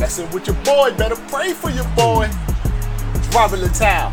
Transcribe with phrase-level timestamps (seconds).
[0.00, 2.26] Messing with your boy, better pray for your boy.
[2.26, 4.10] It's Robert Littal.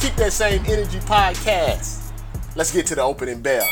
[0.00, 2.10] Keep that same energy podcast.
[2.54, 3.68] Let's get to the opening bell.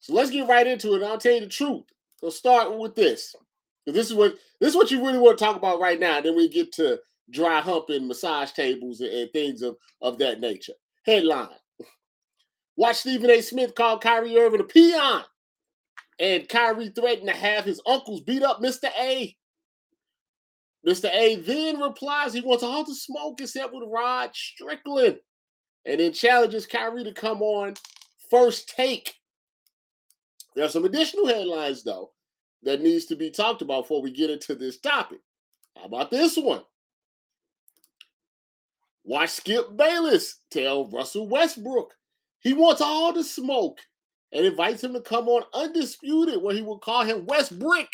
[0.00, 1.02] So let's get right into it.
[1.02, 1.84] I'll tell you the truth.
[2.16, 3.36] So start with this.
[3.86, 6.22] This is what this is what you really want to talk about right now.
[6.22, 6.98] Then we get to
[7.30, 10.72] dry humping massage tables and, and things of, of that nature.
[11.04, 11.48] Headline.
[12.74, 13.42] Watch Stephen A.
[13.42, 15.24] Smith call Kyrie Irving a peon
[16.20, 18.90] and Kyrie threatened to have his uncles beat up Mr.
[19.00, 19.34] A.
[20.86, 21.12] Mr.
[21.12, 25.18] A then replies he wants all the smoke except with Rod Strickland
[25.86, 27.74] and then challenges Kyrie to come on
[28.30, 29.14] first take.
[30.54, 32.10] There are some additional headlines, though,
[32.62, 35.20] that needs to be talked about before we get into this topic.
[35.76, 36.62] How about this one?
[39.04, 41.94] Watch Skip Bayless tell Russell Westbrook
[42.40, 43.78] he wants all the smoke
[44.32, 47.88] and invites him to come on Undisputed, where he will call him West Brick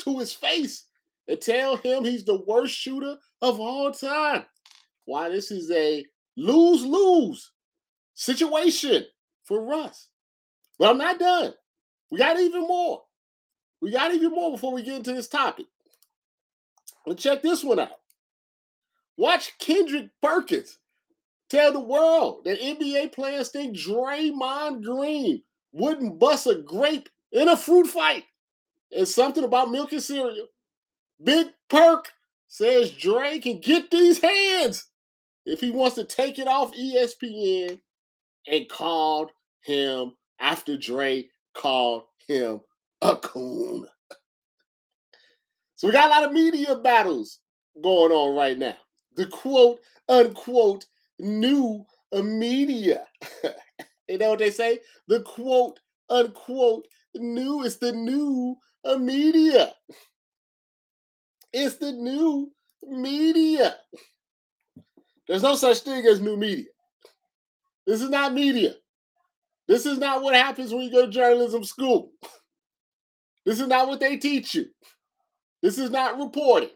[0.00, 0.84] to his face
[1.28, 4.44] and tell him he's the worst shooter of all time.
[5.04, 6.04] Why this is a
[6.36, 7.50] lose lose
[8.14, 9.04] situation
[9.44, 10.08] for Russ.
[10.78, 11.54] But I'm not done.
[12.10, 13.02] We got even more.
[13.80, 15.66] We got even more before we get into this topic.
[17.06, 17.98] Let's check this one out.
[19.16, 20.78] Watch Kendrick Perkins
[21.48, 25.42] tell the world that NBA players think Draymond Green
[25.72, 28.24] wouldn't bust a grape in a fruit fight.
[28.90, 30.48] It's something about milk and cereal.
[31.22, 32.12] Big Perk
[32.48, 34.86] says Dre can get these hands
[35.46, 37.80] if he wants to take it off ESPN
[38.46, 39.30] and called
[39.62, 42.60] him after Dre called him
[43.02, 43.86] a coon.
[45.76, 47.38] So we got a lot of media battles
[47.82, 48.76] going on right now.
[49.16, 50.86] The quote unquote
[51.18, 53.06] new media.
[54.12, 54.80] you know what they say?
[55.08, 55.78] The quote
[56.08, 58.56] unquote new is the new
[58.98, 59.72] media.
[61.52, 62.50] It's the new
[62.82, 63.76] media.
[65.26, 66.66] There's no such thing as new media.
[67.86, 68.74] This is not media.
[69.68, 72.10] This is not what happens when you go to journalism school.
[73.46, 74.66] This is not what they teach you.
[75.62, 76.70] This is not reporting.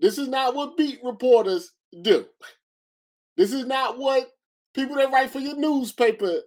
[0.00, 1.72] This is not what beat reporters
[2.02, 2.26] do.
[3.36, 4.30] This is not what
[4.74, 6.40] people that write for your newspaper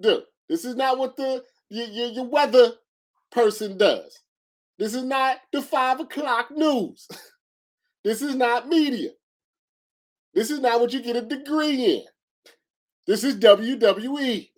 [0.00, 0.22] do.
[0.48, 2.72] This is not what the your, your, your weather
[3.30, 4.20] person does.
[4.78, 7.06] This is not the five o'clock news.
[8.04, 9.10] this is not media.
[10.34, 12.02] This is not what you get a degree in.
[13.06, 14.48] This is WWE.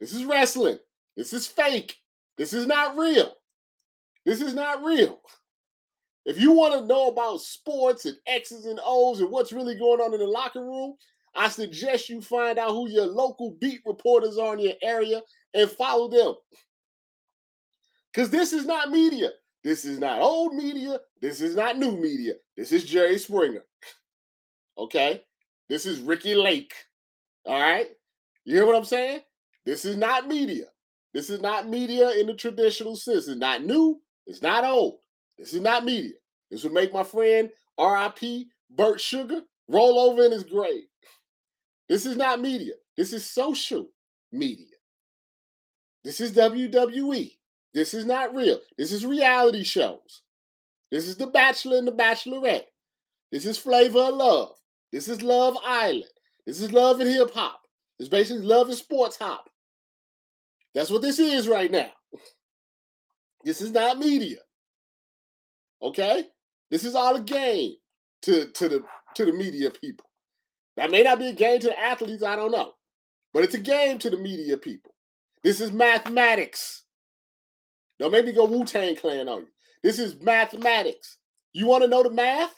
[0.00, 0.78] This is wrestling.
[1.16, 1.96] This is fake.
[2.36, 3.34] This is not real.
[4.24, 5.20] This is not real.
[6.24, 10.00] If you want to know about sports and X's and O's and what's really going
[10.00, 10.94] on in the locker room,
[11.38, 15.22] I suggest you find out who your local beat reporters are in your area
[15.54, 16.34] and follow them.
[18.12, 19.30] Because this is not media.
[19.62, 20.98] This is not old media.
[21.20, 22.34] This is not new media.
[22.56, 23.62] This is Jerry Springer.
[24.76, 25.22] Okay?
[25.68, 26.74] This is Ricki Lake.
[27.46, 27.86] All right?
[28.44, 29.20] You hear what I'm saying?
[29.64, 30.64] This is not media.
[31.14, 33.28] This is not media in the traditional sense.
[33.28, 34.00] It's not new.
[34.26, 34.98] It's not old.
[35.38, 36.14] This is not media.
[36.50, 40.82] This would make my friend RIP Bert Sugar roll over in his grave.
[41.88, 42.74] This is not media.
[42.96, 43.88] This is social
[44.32, 44.66] media.
[46.04, 47.32] This is WWE.
[47.74, 48.60] This is not real.
[48.76, 50.22] This is reality shows.
[50.90, 52.64] This is The Bachelor and The Bachelorette.
[53.30, 54.52] This is Flavor of Love.
[54.92, 56.04] This is Love Island.
[56.46, 57.60] This is Love and Hip Hop.
[57.98, 59.50] It's basically Love and Sports Hop.
[60.74, 61.90] That's what this is right now.
[63.44, 64.38] This is not media.
[65.82, 66.24] Okay?
[66.70, 67.74] This is all a game
[68.22, 68.84] to, to the
[69.14, 70.07] to the media people.
[70.78, 72.74] That may not be a game to the athletes, I don't know.
[73.34, 74.94] But it's a game to the media people.
[75.42, 76.84] This is mathematics.
[77.98, 79.48] Don't make me go Wu Tang Clan on you.
[79.82, 81.18] This is mathematics.
[81.52, 82.54] You want to know the math?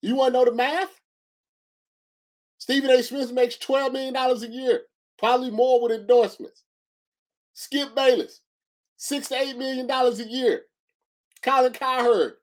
[0.00, 0.98] You want to know the math?
[2.56, 3.02] Stephen A.
[3.02, 4.80] Smith makes $12 million a year,
[5.18, 6.62] probably more with endorsements.
[7.52, 8.40] Skip Bayless,
[8.96, 10.62] six to eight million dollars a year.
[11.42, 12.34] Colin Cowherd,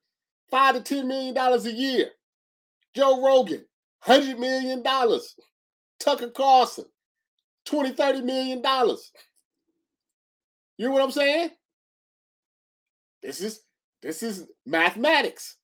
[0.51, 2.10] five to ten million dollars a year.
[2.95, 3.66] Joe Rogan,
[4.03, 5.35] hundred million dollars.
[6.00, 6.85] Tucker Carlson,
[7.65, 9.11] 20, 30 million dollars.
[10.77, 11.51] You know what I'm saying?
[13.21, 13.61] This is
[14.01, 15.55] This is mathematics.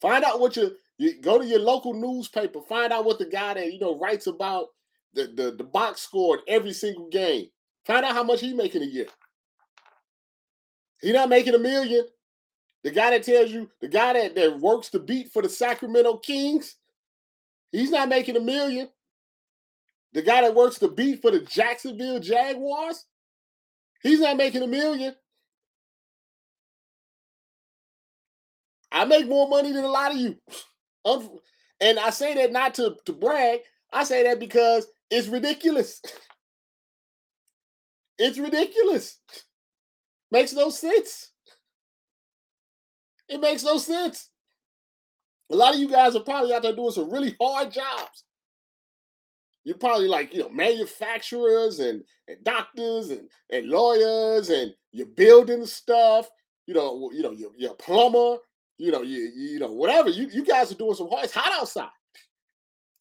[0.00, 2.60] Find out what you, you go to your local newspaper.
[2.68, 4.66] Find out what the guy that you know writes about
[5.14, 7.46] the, the, the box score every single game.
[7.84, 9.06] Find out how much he making a year.
[11.00, 12.04] He not making a million.
[12.86, 16.18] The guy that tells you, the guy that, that works the beat for the Sacramento
[16.18, 16.76] Kings,
[17.72, 18.88] he's not making a million.
[20.12, 23.04] The guy that works the beat for the Jacksonville Jaguars,
[24.04, 25.16] he's not making a million.
[28.92, 30.36] I make more money than a lot of you.
[31.80, 33.62] And I say that not to, to brag.
[33.92, 36.00] I say that because it's ridiculous.
[38.18, 39.18] It's ridiculous.
[40.30, 41.32] Makes no sense.
[43.28, 44.30] It makes no sense.
[45.50, 48.24] A lot of you guys are probably out there doing some really hard jobs.
[49.64, 55.66] You're probably like, you know, manufacturers and, and doctors and, and lawyers and you're building
[55.66, 56.28] stuff,
[56.66, 58.36] you know, you know, you're, you're a plumber,
[58.78, 60.08] you know, you, you know, whatever.
[60.08, 61.88] You, you guys are doing some hard, it's hot outside.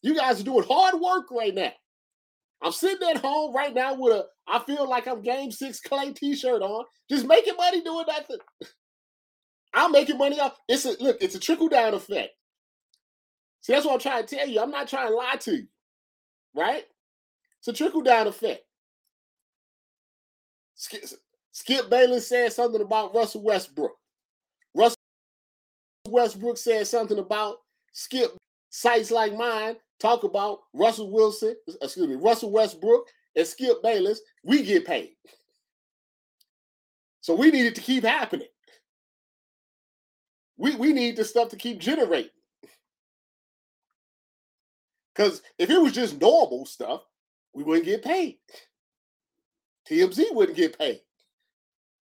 [0.02, 1.72] You guys are doing hard work right now.
[2.62, 6.16] I'm sitting at home right now with a I feel like I'm game six Klay
[6.16, 8.38] t-shirt on, just making money doing nothing.
[9.76, 10.58] I'm making money off.
[10.70, 12.32] It's a look, it's a trickle down effect.
[13.62, 14.62] See, that's what I'm trying to tell you.
[14.62, 15.68] I'm not trying to lie to you,
[16.56, 16.86] right?
[17.60, 18.62] It's a trickle down effect.
[20.76, 21.04] Skip,
[21.52, 23.96] Skip Bayless said something about Russell Westbrook.
[24.74, 24.98] Russell
[26.08, 27.58] Westbrook said something about
[27.92, 28.38] Skip.
[28.70, 34.22] Sites like mine talk about Russell Wilson, uh, excuse me, Russell Westbrook and Skip Bayless.
[34.44, 35.12] We get paid.
[37.22, 38.48] So we need it to keep happening.
[40.58, 42.32] We, we need the stuff to keep generating.
[45.14, 47.02] Because if it was just normal stuff,
[47.54, 48.38] we wouldn't get paid.
[49.90, 51.02] TMZ wouldn't get paid.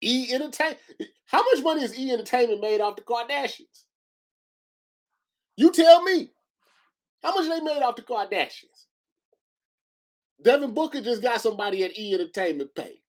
[0.02, 0.80] E Entertainment.
[1.28, 3.84] How much money is E Entertainment made off the Kardashians?
[5.56, 6.32] You tell me.
[7.22, 8.88] How much they made off the Kardashians?
[10.44, 13.00] Devin Booker just got somebody at E Entertainment paid.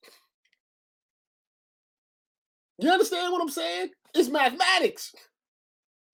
[2.78, 3.90] You understand what I'm saying?
[4.14, 5.12] It's mathematics.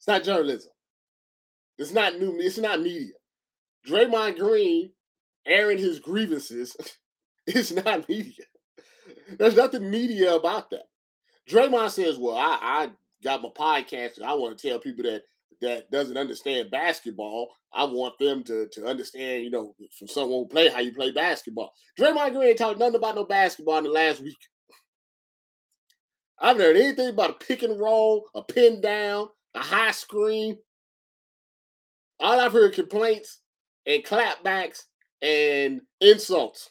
[0.01, 0.71] It's not journalism.
[1.77, 2.41] It's not new.
[2.41, 3.13] It's not media.
[3.87, 4.93] Draymond Green
[5.47, 6.77] airing his grievances.
[7.47, 8.45] It's not media.
[9.39, 10.85] There's nothing media about that.
[11.49, 12.91] Draymond says, "Well, I, I
[13.25, 15.23] got my podcast, and I want to tell people that
[15.61, 17.49] that doesn't understand basketball.
[17.73, 21.11] I want them to to understand, you know, from someone who play how you play
[21.11, 24.39] basketball." Draymond Green ain't talked nothing about no basketball in the last week.
[26.39, 30.59] I haven't heard anything about a pick and roll, a pin down, a high screen.
[32.19, 33.39] All I've heard complaints
[33.87, 34.85] and clapbacks
[35.23, 36.71] and insults.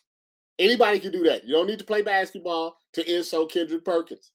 [0.58, 1.46] Anybody can do that.
[1.46, 4.31] You don't need to play basketball to insult Kendrick Perkins.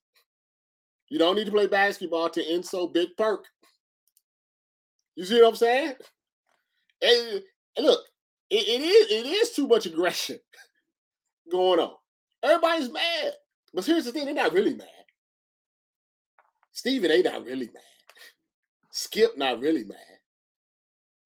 [1.08, 3.44] You don't need to play basketball to insult Big Perk.
[5.16, 5.94] You see what I'm saying?
[7.02, 7.42] And,
[7.76, 8.00] and look,
[8.50, 10.38] it, it is it is too much aggression
[11.52, 11.92] going on.
[12.42, 13.32] Everybody's mad.
[13.72, 14.88] But here's the thing, they're not really mad.
[16.72, 17.93] Stephen, they not really mad.
[18.96, 19.98] Skip not really mad.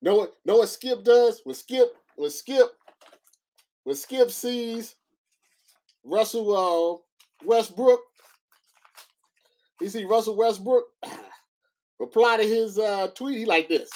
[0.01, 0.33] Know what?
[0.47, 1.43] Know what Skip does?
[1.45, 2.67] When Skip, when Skip,
[3.85, 4.95] when Skip sees
[6.03, 8.01] Russell uh, Westbrook,
[9.81, 10.85] he see Russell Westbrook
[12.01, 13.37] reply to his uh, tweet.
[13.37, 13.91] He like this.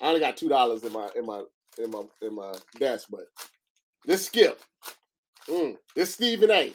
[0.00, 1.42] I only got two dollars in my in my
[1.82, 3.26] in my in my desk, but
[4.06, 4.60] this Skip,
[5.48, 6.72] mm, this Stephen A.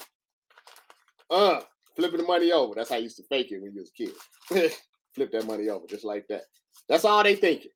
[1.29, 1.62] Uh,
[1.95, 2.75] flipping the money over.
[2.75, 4.73] That's how you used to fake it when you was a kid.
[5.13, 6.43] Flip that money over just like that.
[6.89, 7.72] That's all they thinking.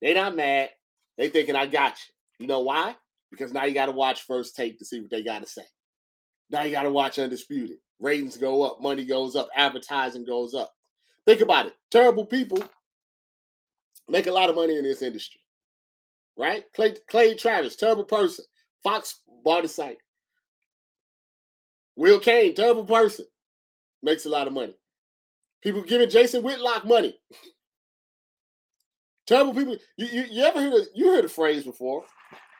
[0.00, 0.70] They not mad.
[1.16, 2.44] They thinking I got you.
[2.44, 2.96] You know why?
[3.30, 5.62] Because now you got to watch first take to see what they got to say.
[6.50, 7.78] Now you got to watch undisputed.
[8.00, 10.72] Ratings go up, money goes up, advertising goes up.
[11.26, 11.74] Think about it.
[11.90, 12.58] Terrible people
[14.08, 15.40] make a lot of money in this industry,
[16.36, 16.64] right?
[16.74, 18.44] Clay, Clay Travis, terrible person.
[18.82, 19.98] Fox bought a site.
[21.94, 23.26] Will Cain, terrible person,
[24.02, 24.74] makes a lot of money.
[25.62, 27.18] People giving Jason Whitlock money.
[29.26, 29.76] Terrible people.
[29.96, 32.04] You, you, you ever heard you heard the phrase before?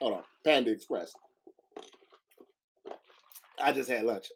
[0.00, 1.12] Hold on, Panda Express.
[3.62, 4.26] I just had lunch.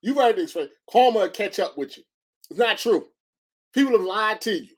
[0.00, 2.04] You've heard this phrase, karma catch up with you.
[2.50, 3.06] It's not true.
[3.74, 4.74] People have lied to you.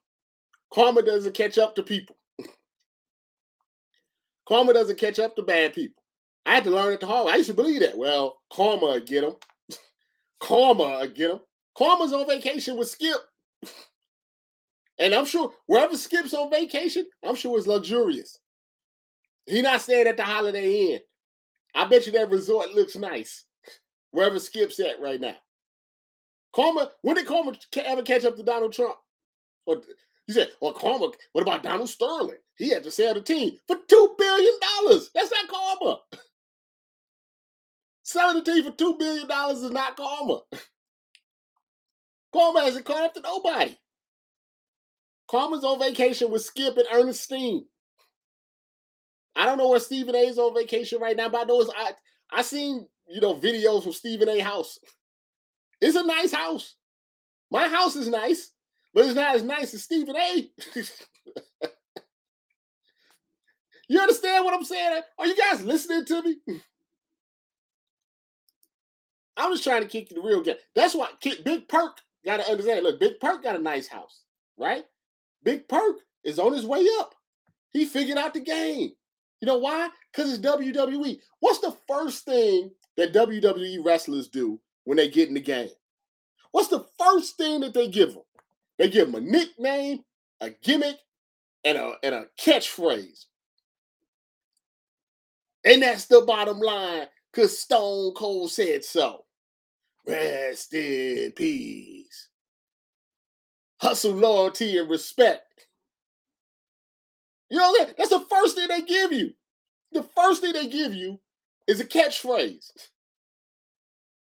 [0.73, 2.17] Karma doesn't catch up to people.
[4.49, 6.03] karma doesn't catch up to bad people.
[6.47, 7.33] I had to learn it the hard way.
[7.33, 7.97] I used to believe that.
[7.97, 9.37] Well, karma get them.
[10.41, 11.41] karma get them.
[11.81, 13.17] Karma's on vacation with Skip.
[14.99, 18.39] and I'm sure wherever Skip's on vacation, I'm sure it's luxurious.
[19.47, 21.01] He not staying at the Holiday Inn.
[21.75, 23.47] I bet you that resort looks nice.
[24.11, 25.37] Wherever Skip's at right now.
[26.55, 28.97] Karma, when did Karma ever catch up to Donald Trump?
[29.65, 29.81] Or
[30.27, 32.37] you said, well, Karma, what about Donald Sterling?
[32.57, 34.55] He had to sell the team for $2 billion.
[35.15, 35.99] That's not Karma.
[38.03, 40.41] Selling the team for $2 billion is not Karma.
[42.33, 43.77] Karma hasn't caught up to nobody.
[45.29, 47.65] Karma's on vacation with Skip and Ernestine.
[49.37, 51.71] I don't know where Stephen A is on vacation right now, but I know it's
[51.77, 51.93] I
[52.33, 54.79] I seen you know videos from Stephen A house.
[55.81, 56.75] It's a nice house.
[57.51, 58.51] My house is nice,
[58.93, 60.51] but it's not as nice as Stephen A.
[63.89, 65.01] you understand what I'm saying?
[65.19, 66.37] Are you guys listening to me?
[69.37, 70.57] I'm just trying to kick the real game.
[70.75, 72.85] That's why Big Perk got to understand.
[72.85, 74.23] Look, Big Perk got a nice house,
[74.59, 74.85] right?
[75.43, 77.15] Big Perk is on his way up.
[77.73, 78.91] He figured out the game.
[79.41, 79.89] You know why?
[80.13, 81.19] Because it's WWE.
[81.41, 85.71] What's the first thing that WWE wrestlers do when they get in the game?
[86.53, 88.25] What's the first thing that they give them?
[88.79, 90.05] They give them a nickname,
[90.41, 90.97] a gimmick,
[91.65, 93.27] and a, and a catchphrase.
[95.65, 99.25] And that's the bottom line because Stone Cold said so.
[100.07, 102.29] Rest in peace.
[103.81, 105.67] Hustle, loyalty, and respect.
[107.51, 109.33] You know, that's the first thing they give you.
[109.93, 111.19] The first thing they give you
[111.67, 112.71] is a catchphrase.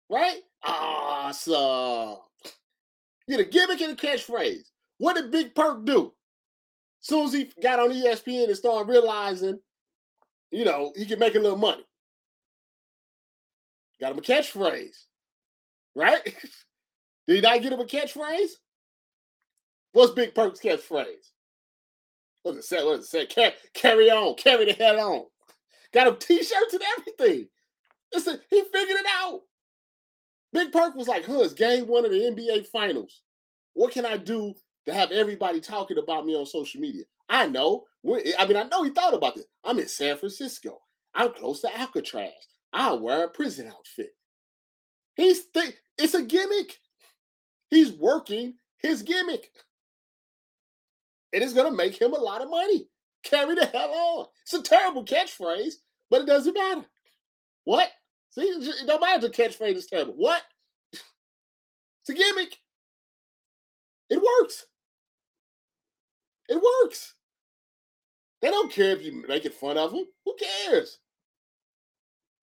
[0.10, 0.40] Right?
[0.64, 2.18] Awesome.
[3.28, 4.64] Get a gimmick and a catchphrase.
[4.98, 6.14] What did Big Perk do?
[7.02, 9.60] Soon as he got on ESPN and started realizing,
[10.52, 11.86] you know, he could make a little money.
[14.02, 15.06] Got him a catchphrase.
[16.00, 16.34] Right?
[17.28, 18.52] did not get him a catchphrase?
[19.92, 21.34] What's Big Perk's catchphrase?
[22.44, 22.86] What's it say?
[22.86, 23.54] What's it say?
[23.74, 25.26] carry on, carry the hell on.
[25.94, 27.50] Got him t-shirts and everything.
[28.14, 29.42] Listen, he figured it out.
[30.54, 33.22] Big Perk was like, huh, it's game one of the NBA finals.
[33.74, 34.54] What can I do
[34.86, 37.04] to have everybody talking about me on social media?
[37.28, 37.84] I know.
[38.06, 39.46] I mean, I know he thought about this.
[39.66, 40.80] I'm in San Francisco.
[41.14, 42.32] I'm close to Alcatraz.
[42.72, 44.12] I'll wear a prison outfit.
[45.20, 46.80] He's th- it's a gimmick.
[47.70, 49.52] He's working his gimmick.
[51.34, 52.88] And It is going to make him a lot of money.
[53.24, 54.26] Carry the hell on.
[54.44, 55.74] It's a terrible catchphrase,
[56.10, 56.86] but it doesn't matter.
[57.66, 57.90] What?
[58.32, 60.14] See, it don't matter the catchphrase is terrible.
[60.16, 60.42] What?
[60.94, 62.58] It's a gimmick.
[64.10, 64.66] It works.
[66.48, 67.14] It works.
[68.42, 70.06] They don't care if you're making fun of them.
[70.26, 71.00] Who cares?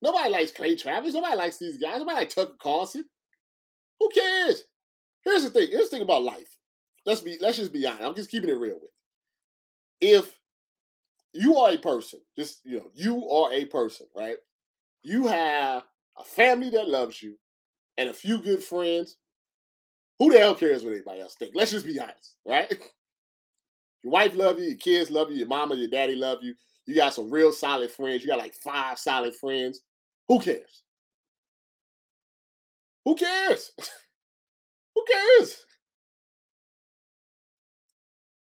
[0.03, 1.15] Nobody likes Clay Travis.
[1.15, 1.99] Nobody likes these guys.
[1.99, 3.07] Nobody likes Tucker Carlson.
[4.01, 4.65] Who cares?
[5.25, 5.69] Here's the thing.
[5.71, 6.57] Here's the thing about life.
[7.05, 7.37] Let's be.
[7.41, 8.03] Let's just be honest.
[8.03, 8.91] I'm just keeping it real with.
[10.01, 10.19] You.
[10.19, 10.39] If
[11.33, 14.37] you are a person, just you know, you are a person, right?
[15.03, 15.85] You have
[16.19, 17.39] a family that loves you
[17.99, 19.17] and a few good friends.
[20.19, 21.53] Who the hell cares what anybody else think?
[21.55, 22.71] Let's just be honest, right?
[24.03, 26.55] Your wife love you, your kids love you, your mama, your daddy love you.
[26.87, 28.23] You got some real solid friends.
[28.23, 29.81] You got like five solid friends.
[30.29, 30.85] Who cares?
[33.07, 33.71] Who cares?
[34.95, 35.57] Who cares?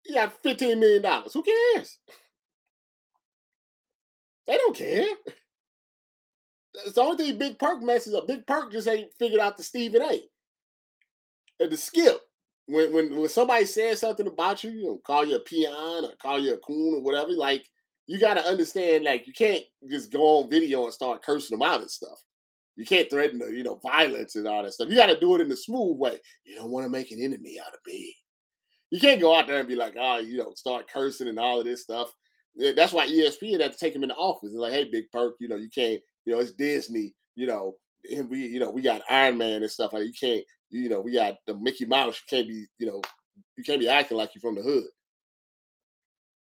[0.06, 1.04] You got $15 million.
[1.34, 2.00] Who cares?
[4.48, 5.06] They don't care.
[6.86, 8.28] It's the only thing Big Perk messes up.
[8.28, 10.22] Big Perk just ain't figured out the Stephen A.
[11.60, 12.20] And the skip.
[12.68, 16.12] When when when somebody says something about you, you know, call you a peon or
[16.22, 17.66] call you a coon or whatever, like
[18.08, 21.80] you gotta understand, like you can't just go on video and start cursing them out
[21.80, 22.22] and stuff.
[22.78, 24.90] You can't threaten you know, violence and all that stuff.
[24.90, 26.20] You gotta do it in the smooth way.
[26.46, 28.16] You don't want to make an enemy out of me.
[28.92, 31.60] You can't go out there and be like, oh, you know, start cursing and all
[31.60, 32.14] of this stuff.
[32.56, 34.50] That's why ESPN had to take him in the office.
[34.52, 37.76] It's like, hey, Big Perk, you know, you can't, you know, it's Disney, you know,
[38.16, 41.02] and we, you know, we got Iron Man and stuff like you can't, you know,
[41.02, 42.22] we got the Mickey Mouse.
[42.30, 43.02] You can't be, you know,
[43.58, 44.86] you can't be acting like you're from the hood.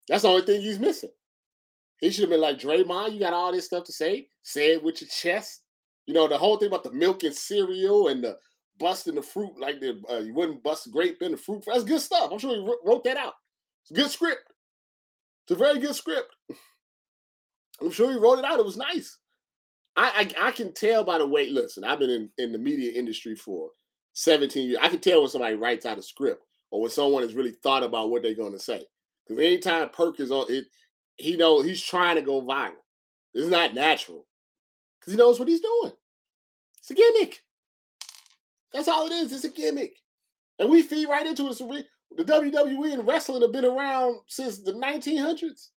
[0.09, 1.11] That's the only thing he's missing.
[2.01, 3.13] He should have been like Draymond.
[3.13, 4.29] You got all this stuff to say.
[4.43, 5.63] Say it with your chest.
[6.07, 8.39] You know the whole thing about the milk and cereal and the
[8.79, 11.65] busting the fruit like the uh, you wouldn't bust grape in the fruit.
[11.67, 12.31] That's good stuff.
[12.33, 13.35] I'm sure he wrote that out.
[13.83, 14.53] It's a good script.
[15.45, 16.35] It's a very good script.
[17.81, 18.59] I'm sure he wrote it out.
[18.59, 19.19] It was nice.
[19.97, 21.51] I, I, I can tell by the way.
[21.51, 23.71] Listen, I've been in, in the media industry for
[24.13, 24.79] 17 years.
[24.81, 27.83] I can tell when somebody writes out a script or when someone has really thought
[27.83, 28.85] about what they're going to say.
[29.27, 30.67] Because anytime Perk is on it,
[31.17, 32.73] he knows he's trying to go viral.
[33.35, 34.27] It's not natural
[35.07, 35.93] because he knows what he's doing.
[36.81, 37.43] It's a gimmick.
[38.73, 39.33] That's all it is.
[39.33, 39.95] It's a gimmick,
[40.59, 41.87] and we feed right into it.
[42.17, 45.69] The WWE and wrestling have been around since the 1900s.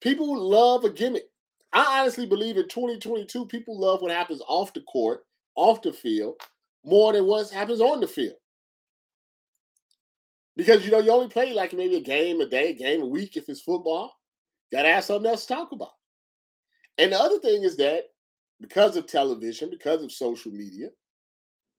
[0.00, 1.24] People love a gimmick.
[1.72, 5.20] I honestly believe in 2022, people love what happens off the court,
[5.56, 6.36] off the field,
[6.84, 8.36] more than what happens on the field.
[10.56, 13.06] Because you know, you only play like maybe a game a day, a game a
[13.06, 14.14] week if it's football.
[14.72, 15.92] Gotta have something else to talk about.
[16.98, 18.04] And the other thing is that
[18.60, 20.88] because of television, because of social media,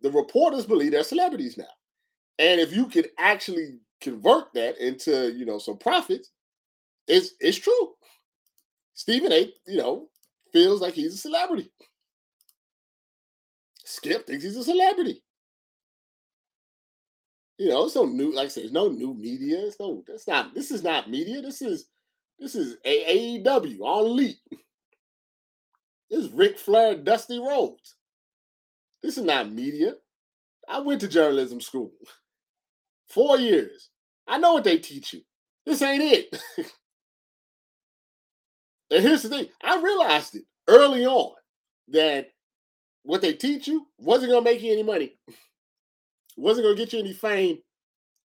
[0.01, 1.65] the reporters believe they're celebrities now.
[2.39, 6.31] And if you can actually convert that into, you know, some profits,
[7.07, 7.93] it's it's true.
[8.93, 10.09] Stephen A, you know,
[10.53, 11.71] feels like he's a celebrity.
[13.85, 15.23] Skip thinks he's a celebrity.
[17.57, 19.65] You know, it's no new, like I said, it's no new media.
[19.65, 21.41] It's no, that's not, this is not media.
[21.41, 21.87] This is
[22.37, 24.37] this is AAW on elite.
[26.09, 27.95] This is Ric Flair, Dusty Rhodes.
[29.03, 29.93] This is not media.
[30.67, 31.91] I went to journalism school.
[33.09, 33.89] Four years.
[34.27, 35.21] I know what they teach you.
[35.65, 36.41] This ain't it.
[38.91, 41.33] and here's the thing I realized it early on
[41.89, 42.29] that
[43.03, 45.17] what they teach you wasn't going to make you any money,
[46.37, 47.59] wasn't going to get you any fame,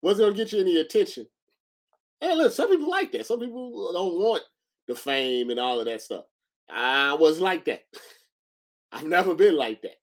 [0.02, 1.26] wasn't going to get you any attention.
[2.22, 3.26] And look, some people like that.
[3.26, 4.42] Some people don't want
[4.86, 6.24] the fame and all of that stuff.
[6.72, 7.82] I was like that.
[8.92, 9.96] I've never been like that.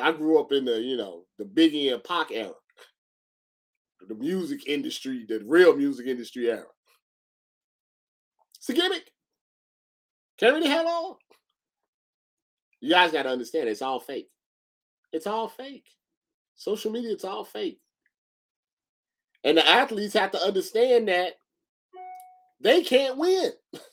[0.00, 2.52] I grew up in the, you know, the Biggie and Pac era,
[4.08, 6.66] the music industry, the real music industry era.
[8.58, 9.10] It's a gimmick.
[10.38, 11.16] Carry the hell on.
[12.80, 14.28] You guys got to understand it's all fake.
[15.12, 15.86] It's all fake.
[16.54, 17.80] Social media, it's all fake.
[19.44, 21.34] And the athletes have to understand that
[22.60, 23.52] they can't win.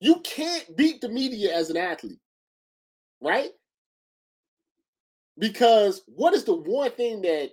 [0.00, 2.20] You can't beat the media as an athlete,
[3.20, 3.50] right?
[5.38, 7.50] Because what is the one thing that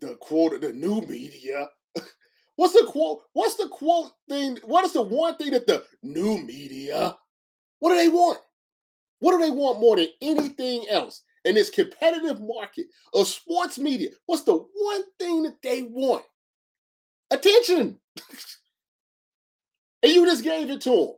[0.00, 1.68] the quote, of the new media,
[2.56, 3.22] what's the quote?
[3.32, 4.58] What's the quote thing?
[4.64, 7.16] What is the one thing that the new media,
[7.78, 8.38] what do they want?
[9.18, 14.10] What do they want more than anything else in this competitive market of sports media?
[14.26, 16.24] What's the one thing that they want?
[17.30, 17.98] Attention.
[20.02, 21.12] and you just gave it to them.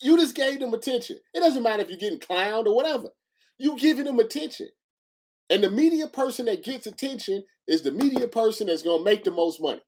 [0.00, 1.18] You just gave them attention.
[1.34, 3.08] It doesn't matter if you're getting clowned or whatever.
[3.58, 4.68] You giving them attention.
[5.48, 9.24] And the media person that gets attention is the media person that's going to make
[9.24, 9.80] the most money.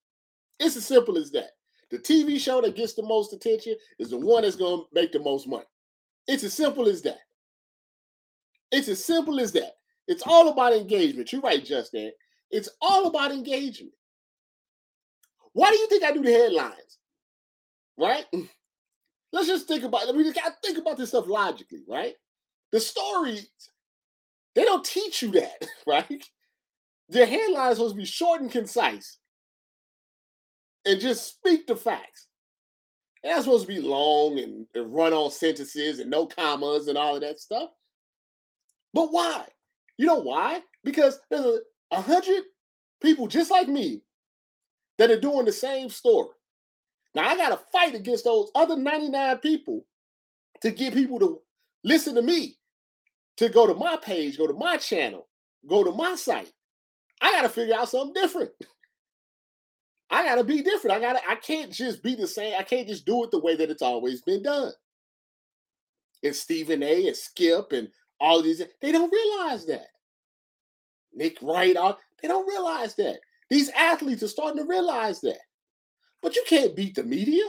[0.59, 1.51] It's as simple as that.
[1.91, 5.13] The TV show that gets the most attention is the one that's going to make
[5.13, 5.65] the most money.
[6.27, 7.19] It's as simple as that.
[8.71, 9.73] It's as simple as that.
[10.07, 11.33] It's all about engagement.
[11.33, 12.13] You're right, Justin.
[12.51, 13.93] It's all about engagement.
[15.53, 16.99] Why do you think I do the headlines?
[17.99, 18.27] Right?
[19.33, 20.09] Let's just think about.
[20.09, 22.15] I mean, just got to think about this stuff logically, right?
[22.73, 23.51] The stories
[24.55, 26.25] they don't teach you that, right?
[27.11, 29.19] The headlines supposed to be short and concise,
[30.85, 32.27] and just speak the facts.
[33.23, 36.97] And that's supposed to be long and, and run on sentences and no commas and
[36.97, 37.71] all of that stuff.
[38.95, 39.45] But why?
[39.97, 40.63] You know why?
[40.85, 41.61] Because there's
[41.91, 42.43] a hundred
[43.01, 44.03] people just like me
[44.99, 46.31] that are doing the same story.
[47.15, 49.85] Now I got to fight against those other 99 people
[50.63, 51.41] to get people to
[51.85, 52.57] listen to me,
[53.37, 55.29] to go to my page, go to my channel,
[55.67, 56.53] go to my site.
[57.21, 58.51] I got to figure out something different.
[60.11, 60.97] I got to be different.
[60.97, 62.55] I got to I can't just be the same.
[62.59, 64.73] I can't just do it the way that it's always been done.
[66.23, 67.89] And Stephen A and Skip and
[68.21, 69.87] all these they don't realize that.
[71.13, 71.77] Nick Wright,
[72.23, 73.19] they don't realize that.
[73.51, 75.39] These athletes are starting to realize that.
[76.23, 77.45] But you can't beat the media.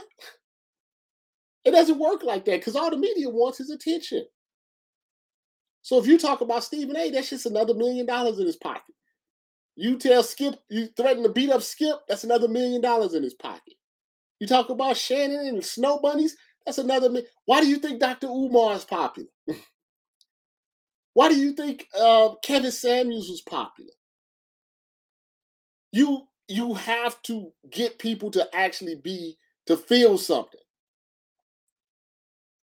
[1.64, 4.24] It doesn't work like that because all the media wants is attention.
[5.82, 8.94] So if you talk about Stephen A, that's just another million dollars in his pocket.
[9.76, 13.34] You tell Skip, you threaten to beat up Skip, that's another million dollars in his
[13.34, 13.74] pocket.
[14.40, 17.10] You talk about Shannon and Snow Bunnies, that's another.
[17.46, 18.26] Why do you think Dr.
[18.28, 19.28] Umar is popular?
[21.14, 23.90] Why do you think uh, Kevin Samuels was popular?
[25.92, 30.60] You you have to get people to actually be to feel something.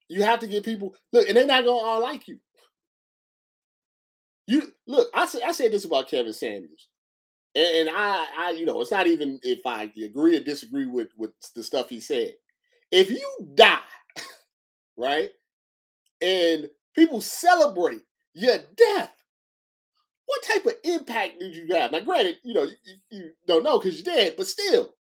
[0.09, 2.39] You have to get people look, and they're not gonna all like you.
[4.47, 6.87] You look, I said I said this about Kevin Samuels,
[7.53, 11.09] and, and I, I, you know, it's not even if I agree or disagree with
[11.15, 12.33] with the stuff he said.
[12.91, 13.79] If you die,
[14.97, 15.29] right,
[16.21, 18.01] and people celebrate
[18.33, 19.14] your death,
[20.25, 21.91] what type of impact did you have?
[21.91, 24.93] Now, granted, you know, you, you don't know because you're dead, but still,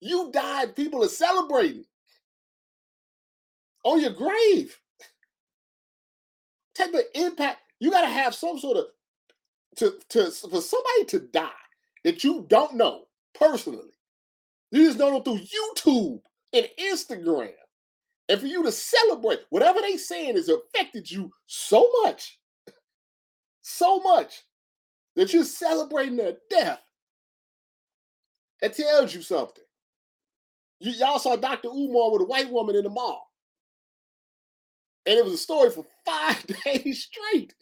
[0.00, 0.74] you died.
[0.74, 1.84] People are celebrating
[3.84, 4.78] on your grave.
[6.74, 8.86] Type of impact you got to have some sort of
[9.76, 11.50] to to for somebody to die
[12.04, 13.90] that you don't know personally.
[14.70, 16.20] You just know them through YouTube
[16.52, 17.52] and Instagram,
[18.28, 22.38] and for you to celebrate whatever they saying has affected you so much
[23.62, 24.42] so much
[25.16, 26.80] that you're celebrating their death.
[28.60, 29.64] It tells you something.
[30.80, 31.68] You, y'all saw Dr.
[31.68, 33.28] Umar with a white woman in the mall.
[35.06, 37.54] And it was a story for five days straight.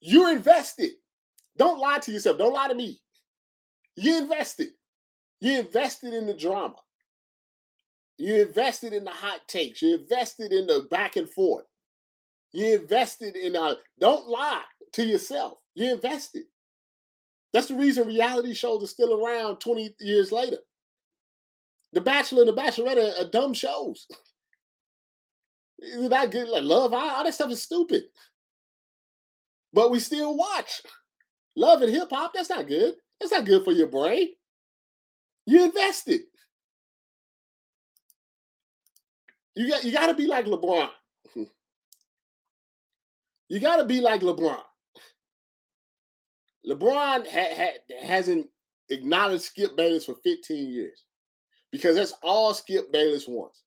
[0.00, 0.92] You're invested.
[1.56, 2.38] Don't lie to yourself.
[2.38, 3.00] Don't lie to me.
[3.96, 4.68] You invested.
[5.40, 6.76] You invested in the drama.
[8.16, 9.82] You invested in the hot takes.
[9.82, 11.64] You invested in the back and forth.
[12.52, 14.62] You invested in uh don't lie
[14.94, 15.58] to yourself.
[15.74, 16.44] You invested.
[17.52, 20.58] That's the reason reality shows are still around 20 years later.
[21.92, 24.06] The Bachelor and the Bachelorette are, are dumb shows.
[25.78, 26.48] Is that good?
[26.48, 28.04] Like love, all that stuff is stupid.
[29.72, 30.82] But we still watch.
[31.56, 32.94] Love and hip hop, that's not good.
[33.20, 34.28] That's not good for your brain.
[35.46, 36.22] You invested.
[39.54, 40.88] You got you got to be like LeBron.
[43.48, 44.60] You got to be like LeBron.
[46.66, 48.46] LeBron ha- ha- hasn't
[48.90, 51.04] acknowledged Skip Bayless for 15 years
[51.72, 53.62] because that's all Skip Bayless wants.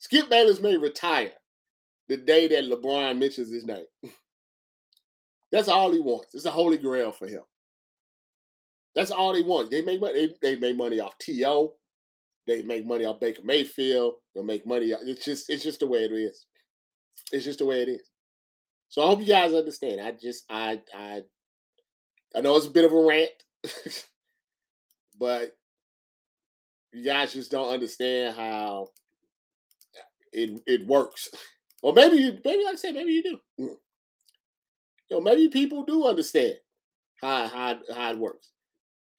[0.00, 1.32] Skip Bayless may retire
[2.08, 3.86] the day that LeBron mentions his name.
[5.52, 6.34] that's all he wants.
[6.34, 7.42] It's a holy grail for him.
[8.94, 9.70] That's all they want.
[9.70, 10.34] They make money.
[10.42, 11.72] They, they make money off To.
[12.46, 14.14] They make money off Baker Mayfield.
[14.34, 14.86] They'll make money.
[14.86, 16.46] It's just it's just the way it is.
[17.32, 18.10] It's just the way it is.
[18.88, 20.00] So I hope you guys understand.
[20.00, 21.22] I just I I
[22.34, 23.30] I know it's a bit of a rant,
[25.18, 25.56] but
[26.92, 28.88] you guys just don't understand how
[30.32, 31.28] it it works.
[31.82, 33.38] Or maybe you maybe like I said, maybe you do.
[33.60, 33.76] Mm.
[35.08, 36.54] You know, maybe people do understand
[37.20, 38.50] how how how it works.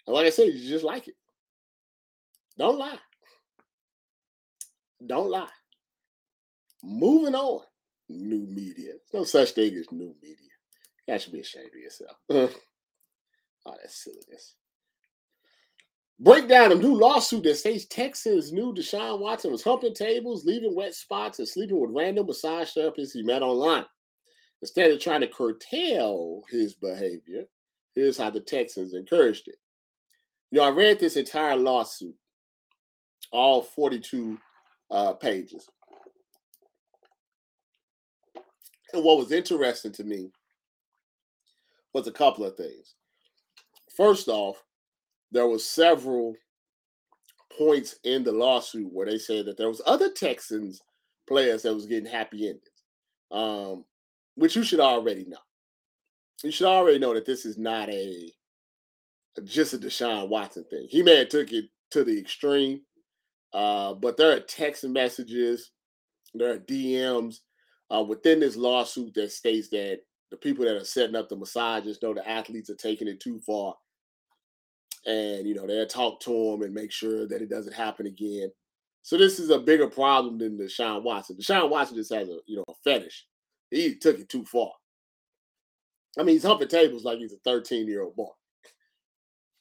[0.05, 1.15] And like I said, you just like it.
[2.57, 2.97] Don't lie.
[5.05, 5.49] Don't lie.
[6.83, 7.61] Moving on.
[8.09, 8.93] New media.
[9.11, 10.35] There's no such thing as new media.
[11.07, 12.17] You should be ashamed of yourself.
[12.29, 12.49] oh,
[13.65, 14.55] that's silliness.
[16.19, 20.73] Break down a new lawsuit that states Texans knew Deshaun Watson was humping tables, leaving
[20.73, 23.85] wet spots, and sleeping with random massage therapists he met online.
[24.63, 27.43] Instead of trying to curtail his behavior,
[27.93, 29.57] here's how the Texans encouraged it.
[30.49, 32.15] You know, I read this entire lawsuit,
[33.31, 34.39] all 42
[34.89, 35.69] uh, pages.
[38.93, 40.31] And what was interesting to me
[41.93, 42.95] was a couple of things.
[43.95, 44.63] First off,
[45.31, 46.35] there was several
[47.57, 50.81] points in the lawsuit where they said that there was other Texans
[51.27, 52.61] players that was getting happy endings,
[53.31, 53.83] um,
[54.35, 55.37] which you should already know.
[56.43, 58.31] You should already know that this is not a
[59.43, 60.87] just a Deshaun Watson thing.
[60.89, 62.81] He may have took it to the extreme,
[63.53, 65.71] uh, but there are text messages,
[66.33, 67.39] there are DMs
[67.93, 69.99] uh, within this lawsuit that states that
[70.31, 73.39] the people that are setting up the massages know the athletes are taking it too
[73.39, 73.75] far,
[75.05, 78.51] and you know they'll talk to them and make sure that it doesn't happen again.
[79.03, 81.37] So this is a bigger problem than Deshaun Watson.
[81.37, 83.25] Deshaun Watson just has a you know a fetish.
[83.71, 84.71] He took it too far.
[86.19, 88.31] I mean, he's humping tables like he's a 13 year old boy.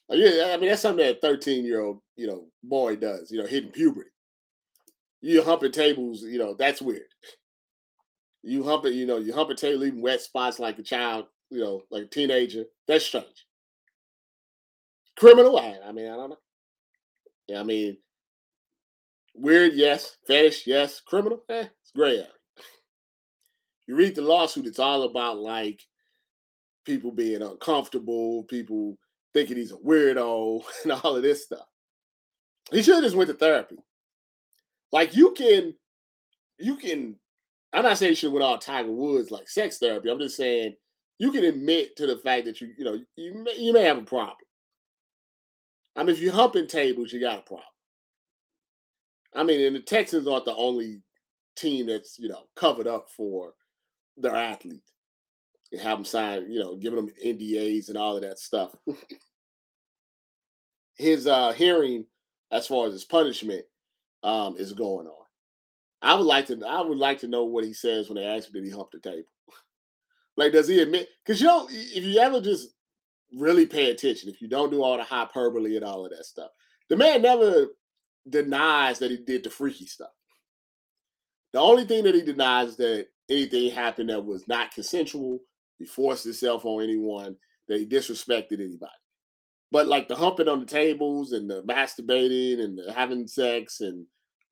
[0.09, 3.31] Yeah, I mean that's something that a 13 year old you know boy does.
[3.31, 4.11] You know, hitting puberty.
[5.21, 6.23] You're humping tables.
[6.23, 7.03] You know that's weird.
[8.47, 11.27] You humping, you know, you humping table, leaving wet spots like a child.
[11.51, 12.65] You know, like a teenager.
[12.87, 13.47] That's strange.
[15.19, 15.59] Criminal.
[15.59, 16.39] I, I mean, I don't know.
[17.49, 17.97] Yeah, I mean,
[19.35, 19.75] weird.
[19.75, 20.17] Yes.
[20.27, 20.67] Fetish.
[20.67, 21.01] Yes.
[21.01, 21.43] Criminal.
[21.49, 22.29] Eh, it's gray area.
[23.87, 24.67] You read the lawsuit.
[24.67, 25.81] It's all about like
[26.85, 28.97] people being uncomfortable, people
[29.35, 31.67] thinking he's a weirdo and all of this stuff.
[32.71, 33.77] He should have just went to therapy.
[34.93, 35.75] Like you can,
[36.59, 37.17] you can.
[37.73, 40.11] I'm not saying you should all Tiger Woods like sex therapy.
[40.11, 40.75] I'm just saying
[41.19, 43.99] you can admit to the fact that you, you know, you may, you may have
[43.99, 44.37] a problem.
[45.97, 47.65] I mean, if you're humping tables, you got a problem.
[49.35, 51.01] I mean, and the Texans aren't the only
[51.57, 53.55] team that's you know covered up for
[54.17, 54.83] their athlete
[55.73, 58.75] and have them sign, you know, giving them NDAs and all of that stuff.
[60.97, 62.07] his uh hearing
[62.51, 63.65] as far as his punishment
[64.23, 65.26] um is going on.
[66.03, 68.49] I would like to I would like to know what he says when they ask
[68.49, 69.29] him did he hump the table.
[70.37, 72.69] like does he admit because you know if you ever just
[73.35, 76.51] really pay attention, if you don't do all the hyperbole and all of that stuff,
[76.89, 77.67] the man never
[78.29, 80.11] denies that he did the freaky stuff.
[81.53, 85.41] The only thing that he denies is that anything happened that was not consensual,
[85.79, 87.37] he forced himself on anyone,
[87.69, 88.93] that he disrespected anybody.
[89.73, 94.07] But like the humping on the tables and the masturbating and the having sex and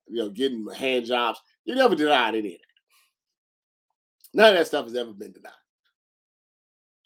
[0.07, 2.65] you know getting hand jobs, you never denied any of that.
[4.33, 5.51] None of that stuff has ever been denied.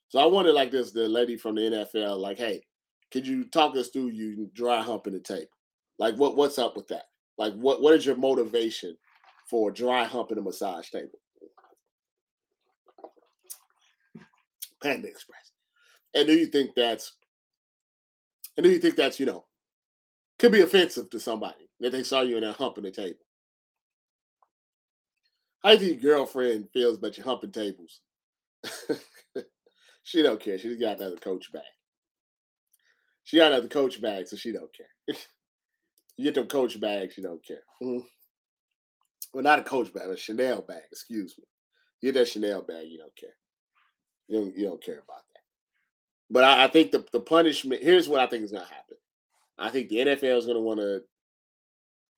[0.09, 2.63] So I wanted like this the lady from the NFL, like, hey,
[3.11, 5.49] could you talk us through you dry humping the tape?
[5.97, 7.03] Like what what's up with that?
[7.37, 8.97] Like what what is your motivation
[9.49, 11.19] for dry humping a massage table?
[14.81, 15.51] Panda Express.
[16.15, 17.13] And do you think that's
[18.57, 19.45] and do you think that's, you know,
[20.37, 23.19] could be offensive to somebody that they saw you in there humping the table?
[25.63, 27.99] How do your girlfriend feels about you humping tables?
[30.03, 30.57] she don't care.
[30.57, 31.63] She just got another coach bag.
[33.23, 35.15] She got another coach bag, so she don't care.
[36.17, 37.61] you get them coach bags, you don't care.
[37.81, 38.05] Mm-hmm.
[39.33, 40.81] Well, not a coach bag, a Chanel bag.
[40.91, 41.43] Excuse me.
[42.01, 43.35] You get that Chanel bag, you don't care.
[44.27, 45.41] You don't, you don't care about that.
[46.29, 48.97] But I, I think the, the punishment here's what I think is going to happen.
[49.57, 51.01] I think the NFL is going to want to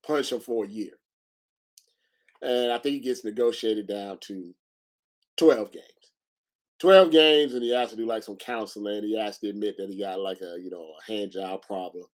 [0.05, 0.91] punish him for a year.
[2.41, 4.53] And I think he gets negotiated down to
[5.37, 5.85] 12 games.
[6.79, 9.03] 12 games, and he has to do like some counseling.
[9.03, 12.05] He has to admit that he got like a, you know, a hand job problem.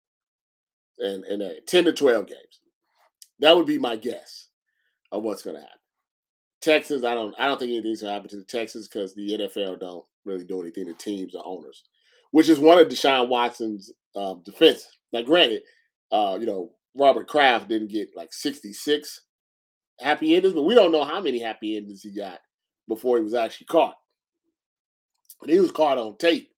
[0.99, 2.59] And, and uh, 10 to 12 games.
[3.39, 4.49] That would be my guess
[5.11, 5.77] of what's going to happen.
[6.59, 9.79] Texans, I don't, I don't think anything's to happen to the Texans because the NFL
[9.79, 11.83] don't really do anything to teams or owners,
[12.31, 14.85] which is one of Deshaun Watson's um, defense.
[15.13, 15.61] Now, granted,
[16.11, 19.21] uh, you know, Robert Kraft didn't get like 66
[19.99, 22.39] happy endings, but we don't know how many happy endings he got
[22.87, 23.95] before he was actually caught.
[25.41, 26.49] And he was caught on tape.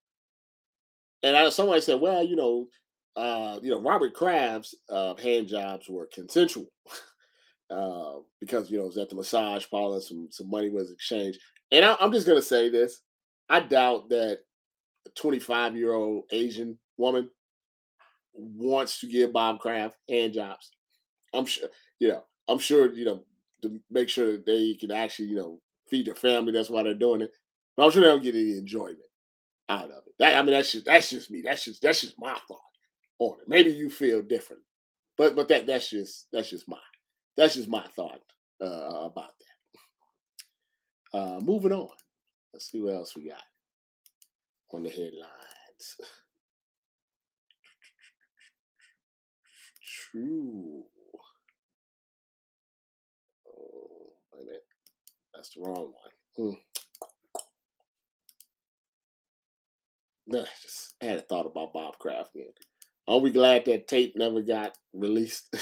[1.24, 2.68] And I, somebody said, well, you know,
[3.16, 6.68] uh, you know, Robert Kraft's uh, hand jobs were consensual
[7.70, 11.40] uh, because you know it was at the massage parlor, some some money was exchanged.
[11.72, 13.02] And I, I'm just gonna say this:
[13.50, 14.40] I doubt that
[15.06, 17.30] a 25 year old Asian woman
[18.40, 20.72] wants to give Bob Kraft hand jobs.
[21.34, 23.24] I'm sure, you know, I'm sure, you know,
[23.62, 26.52] to make sure that they can actually, you know, feed their family.
[26.52, 27.32] That's why they're doing it.
[27.76, 29.00] But I'm sure they don't get any enjoyment
[29.70, 30.14] out of it.
[30.20, 31.42] That, I mean, that's just that's just me.
[31.42, 32.60] That's just that's just my thought
[33.20, 33.48] on it.
[33.48, 34.62] Maybe you feel different,
[35.18, 36.78] but but that that's just that's just my
[37.38, 38.22] that's just my thought
[38.62, 39.32] uh, about
[41.14, 41.20] that.
[41.20, 41.90] Uh, moving on.
[42.54, 43.44] Let's see what else we got
[44.72, 45.98] on the headlines.
[50.12, 50.84] True.
[53.48, 54.64] Oh, wait a minute.
[55.34, 55.94] That's the wrong
[56.36, 56.58] one.
[60.30, 62.48] No, just I had a thought about Bob Kraft again.
[63.08, 65.56] Are we glad that tape never got released?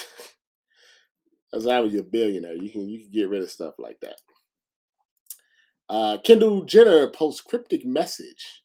[1.54, 4.20] As I was a billionaire, you can you can get rid of stuff like that.
[5.90, 8.64] Uh, Kendall Jenner posts cryptic message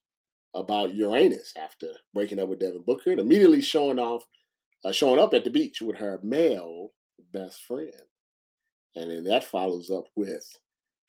[0.54, 4.24] about Uranus after breaking up with Devin Booker and immediately showing off,
[4.84, 6.92] uh, showing up at the beach with her male
[7.32, 7.92] best friend.
[8.94, 10.44] And then that follows up with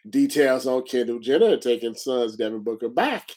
[0.09, 3.31] details on Kendall Jenner taking sons Devin Booker back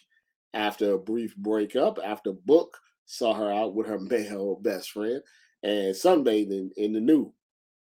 [0.55, 5.21] after a brief breakup, after Book saw her out with her male best friend
[5.63, 7.31] and sunbathing in the nude.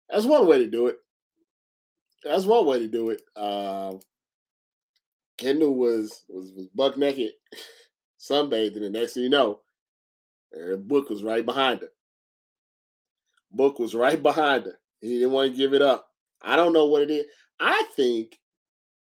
[0.09, 0.97] That's one way to do it.
[2.25, 3.23] That's one way to do it.
[3.35, 3.95] Uh,
[5.39, 7.33] Kendall was was, was buck naked,
[8.21, 9.61] sunbathing, and next thing you know,
[10.53, 11.89] her book was right behind her.
[13.53, 14.79] Book was right behind her.
[15.01, 16.09] He didn't want to give it up.
[16.43, 17.27] I don't know what it is.
[17.59, 18.39] I think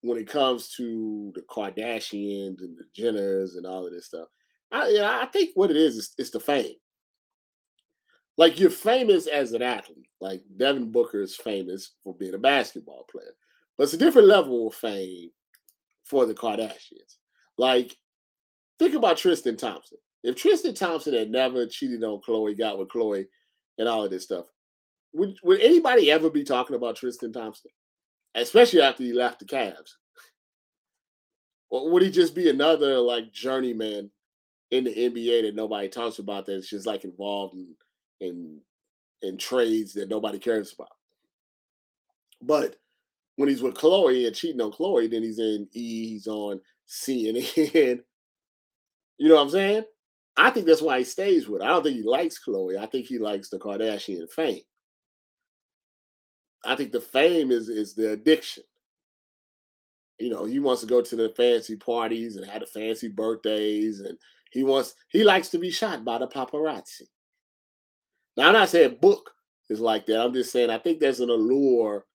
[0.02, 4.28] when it comes to the Kardashians and the Jenners and all of this stuff,
[4.72, 6.76] I, you know, I think what it is is it's the fame.
[8.38, 10.08] Like you're famous as an athlete.
[10.22, 13.34] Like Devin Booker is famous for being a basketball player,
[13.78, 15.30] but it's a different level of fame
[16.06, 17.18] for the Kardashians.
[17.58, 17.96] Like,
[18.80, 19.98] think about Tristan Thompson.
[20.24, 23.26] If Tristan Thompson had never cheated on Khloe, got with Khloe,
[23.78, 24.46] and all of this stuff,
[25.14, 27.72] would would anybody ever be talking about Tristan Thompson?
[28.36, 29.94] Especially after he left the Cavs.
[31.70, 34.12] Or would he just be another like journeyman
[34.72, 37.76] in the NBA that nobody talks about that's just like involved in
[38.20, 38.60] in
[39.22, 40.90] in trades that nobody cares about.
[42.42, 42.76] But
[43.36, 47.56] when he's with Khloe and cheating on Khloe, then he's in E, he's on CNN.
[49.18, 49.84] you know what I'm saying?
[50.38, 51.68] I think that's why he stays with her.
[51.68, 52.78] I don't think he likes Khloe.
[52.78, 54.62] I think he likes the Kardashian fame.
[56.64, 58.64] I think the fame is is the addiction.
[60.20, 64.00] You know, he wants to go to the fancy parties and have the fancy birthdays,
[64.00, 64.18] and
[64.52, 67.04] he wants he likes to be shot by the paparazzi.
[68.36, 69.32] Now, I'm not saying book
[69.70, 70.22] is like that.
[70.22, 72.06] I'm just saying I think there's an allure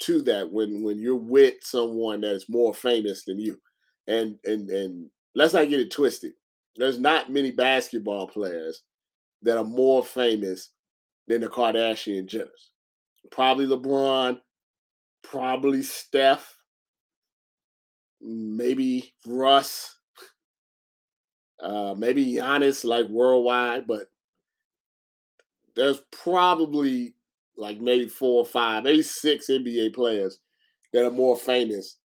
[0.00, 3.60] to that when when you're with someone that's more famous than you.
[4.06, 6.32] And and and let's not get it twisted.
[6.78, 8.82] There's not many basketball players
[9.42, 10.70] that are more famous
[11.26, 12.70] than the Kardashian Jenners.
[13.30, 14.38] Probably LeBron,
[15.22, 16.56] probably Steph,
[18.20, 19.96] maybe Russ,
[21.60, 24.06] Uh, maybe Giannis like worldwide, but
[25.74, 27.16] there's probably
[27.56, 30.38] like maybe four or five, maybe six NBA players
[30.92, 31.98] that are more famous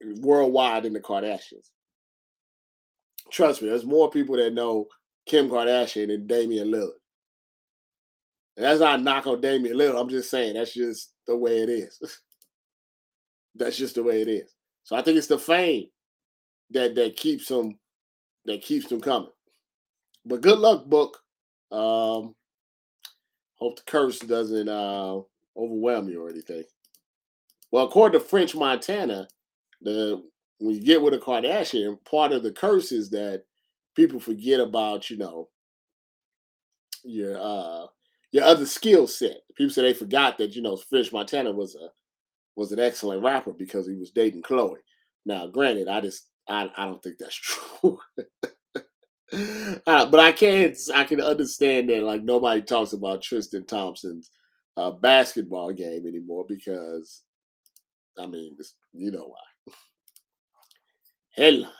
[0.00, 1.68] worldwide than the Kardashians.
[3.30, 4.86] Trust me, there's more people that know
[5.26, 6.92] Kim Kardashian than Damian Lillard.
[8.56, 10.00] And that's not a knock on Damian Lillard.
[10.00, 11.98] I'm just saying that's just the way it is.
[13.54, 14.54] that's just the way it is.
[14.84, 15.86] So I think it's the fame
[16.70, 17.78] that that keeps them
[18.46, 19.30] that keeps them coming.
[20.24, 21.18] But good luck, book.
[21.70, 22.34] Um,
[23.56, 25.20] hope the curse doesn't uh,
[25.56, 26.64] overwhelm you or anything.
[27.70, 29.28] Well, according to French Montana,
[29.82, 30.22] the
[30.58, 33.44] when you get with a Kardashian, part of the curse is that
[33.94, 35.48] people forget about, you know,
[37.04, 37.86] your uh
[38.32, 39.38] your other skill set.
[39.56, 41.88] People say they forgot that, you know, French Montana was a
[42.56, 44.76] was an excellent rapper because he was dating Khloe.
[45.24, 47.34] Now, granted, I just I, I don't think that's
[47.82, 47.98] true.
[49.86, 54.30] uh, but I can I can understand that like nobody talks about Tristan Thompson's
[54.76, 57.22] uh, basketball game anymore because
[58.18, 58.56] I mean
[58.92, 59.36] you know why.
[61.38, 61.70] Headline: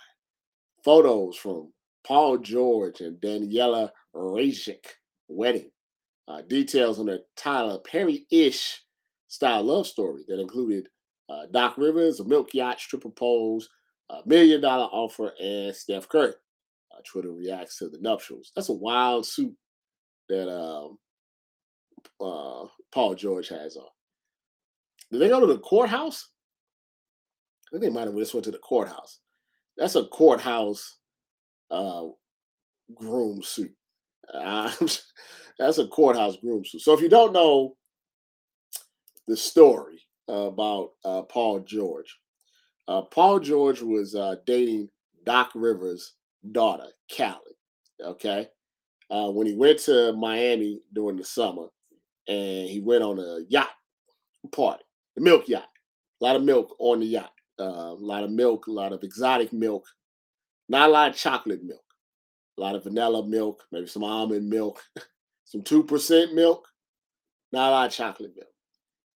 [0.85, 1.73] Photos from
[2.07, 4.87] Paul George and Daniela Rajic
[5.27, 5.73] wedding.
[6.29, 8.81] Uh, details on a Tyler Perry-ish
[9.27, 10.87] style love story that included
[11.29, 13.69] uh, Doc Rivers, a milk yacht, stripper poles,
[14.11, 16.35] a million dollar offer, and Steph Curry.
[16.93, 18.53] Uh, Twitter reacts to the nuptials.
[18.55, 19.57] That's a wild suit
[20.29, 20.99] that um,
[22.21, 23.89] uh, Paul George has on.
[25.11, 26.29] Did they go to the courthouse?
[27.67, 29.19] I think they might have just went to the courthouse.
[29.79, 30.99] That's a courthouse
[31.71, 32.07] uh,
[32.95, 33.75] groom suit.
[35.59, 36.83] That's a courthouse groom suit.
[36.83, 37.77] So if you don't know
[39.27, 42.19] the story about uh, Paul George,
[42.89, 44.89] uh, Paul George was uh, dating
[45.25, 46.15] Doc Rivers'
[46.53, 47.37] daughter, Callie.
[48.03, 48.49] Okay.
[49.11, 51.67] Uh, when he went to Miami during the summer
[52.27, 53.71] and he went on a yacht
[54.53, 54.85] party,
[55.17, 55.69] the milk yacht,
[56.21, 59.03] a lot of milk on the yacht, uh, a lot of milk, a lot of
[59.03, 59.87] exotic milk,
[60.69, 61.85] not a lot of chocolate milk,
[62.57, 64.83] a lot of vanilla milk, maybe some almond milk,
[65.45, 66.69] some 2% milk,
[67.53, 68.49] not a lot of chocolate milk.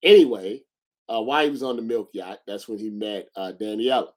[0.02, 0.62] Anyway,
[1.08, 4.08] uh, while he was on the milk yacht, that's when he met uh, Daniela.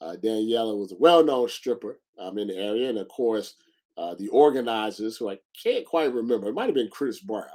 [0.00, 3.54] Uh, Daniela was a well-known stripper um, in the area, and of course,
[3.96, 7.46] uh, the organizers, who I can't quite remember, it might have been Chris Brown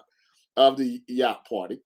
[0.58, 1.82] of the yacht party,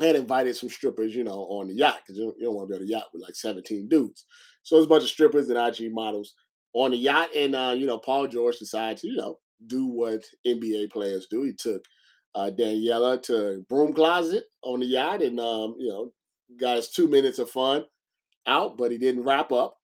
[0.00, 2.80] had invited some strippers, you know, on the yacht because you, don't want to be
[2.80, 4.24] on the yacht with like 17 dudes.
[4.62, 6.34] So there's a bunch of strippers and IG models
[6.72, 10.24] on the yacht, and uh, you know, Paul George decided to, you know, do what
[10.46, 11.42] NBA players do.
[11.42, 11.84] He took
[12.34, 16.12] uh, Daniela to broom closet on the yacht, and um, you know,
[16.58, 17.84] got his two minutes of fun
[18.46, 19.76] out, but he didn't wrap up.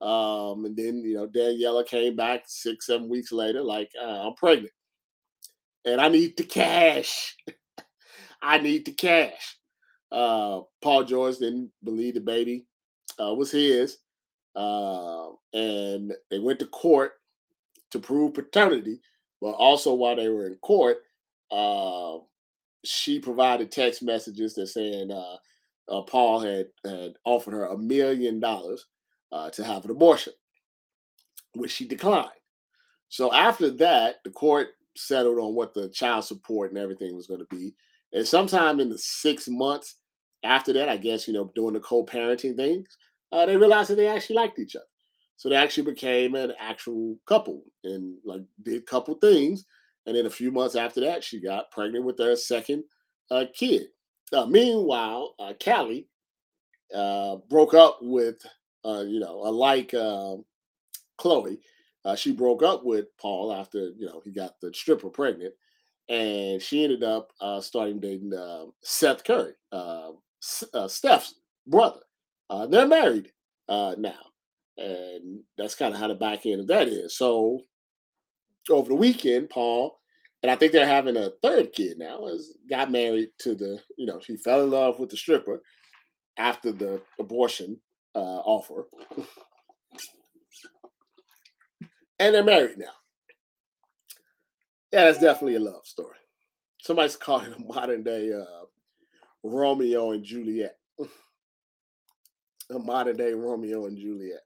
[0.00, 4.34] Um, and then you know, Daniela came back six, seven weeks later, like uh, I'm
[4.34, 4.72] pregnant,
[5.84, 7.36] and I need the cash.
[8.42, 9.56] I need the cash.
[10.10, 12.66] Uh, Paul George didn't believe the baby
[13.20, 13.98] uh, was his,
[14.56, 17.12] uh, and they went to court
[17.90, 19.00] to prove paternity.
[19.40, 20.98] But also, while they were in court,
[21.50, 22.18] uh,
[22.84, 25.36] she provided text messages that saying uh,
[25.88, 28.86] uh, Paul had, had offered her a million dollars
[29.32, 30.32] uh, to have an abortion,
[31.54, 32.30] which she declined.
[33.08, 37.40] So after that, the court settled on what the child support and everything was going
[37.40, 37.74] to be.
[38.12, 39.96] And sometime in the six months
[40.42, 42.88] after that, I guess, you know, doing the co-parenting things,
[43.32, 44.84] uh, they realized that they actually liked each other.
[45.36, 49.64] So they actually became an actual couple and like did couple things
[50.08, 52.84] and then a few months after that, she got pregnant with their second
[53.30, 53.88] uh, kid.
[54.32, 56.08] Uh, meanwhile, uh, Callie
[56.94, 58.36] uh, broke up with,
[58.86, 60.46] uh, you know, like um,
[61.20, 61.58] Khloe.
[62.06, 65.52] Uh, she broke up with Paul after, you know, he got the stripper pregnant.
[66.08, 71.34] And she ended up starting dating um, Seth Curry, um, Steph's
[71.66, 72.00] brother.
[72.68, 73.30] they're married
[73.68, 74.14] now.
[74.78, 77.16] And that's kind of how the back end of that is.
[77.16, 77.60] So
[78.70, 79.98] over the weekend, Paul
[80.42, 82.26] and I think they're having a third kid now.
[82.26, 85.62] Is got married to the, you know, she fell in love with the stripper
[86.36, 87.80] after the abortion
[88.14, 88.86] uh, offer,
[92.20, 92.92] and they're married now.
[94.92, 96.16] Yeah, that's definitely a love story.
[96.80, 98.64] Somebody's calling it a modern day uh,
[99.42, 100.76] Romeo and Juliet.
[102.70, 104.40] a modern day Romeo and Juliet.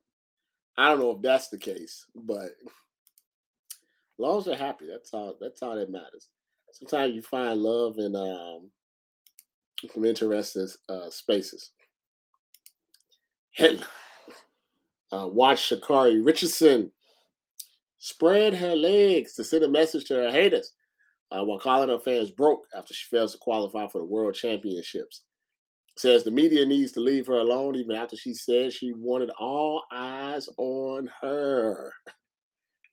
[0.77, 2.51] I don't know if that's the case, but
[4.19, 5.37] long as they're happy, that's all.
[5.41, 6.29] That's all that matters.
[6.73, 8.71] Sometimes you find love in um,
[9.93, 11.71] some interesting uh, spaces.
[13.53, 13.85] Headline:
[15.13, 16.91] uh, Watch Sha'Carri Richardson
[18.03, 20.73] spread her legs to send a message to her haters
[21.31, 25.23] uh, while calling her fans broke after she fails to qualify for the World Championships.
[25.97, 29.85] Says the media needs to leave her alone even after she said she wanted all
[29.93, 31.93] eyes on her.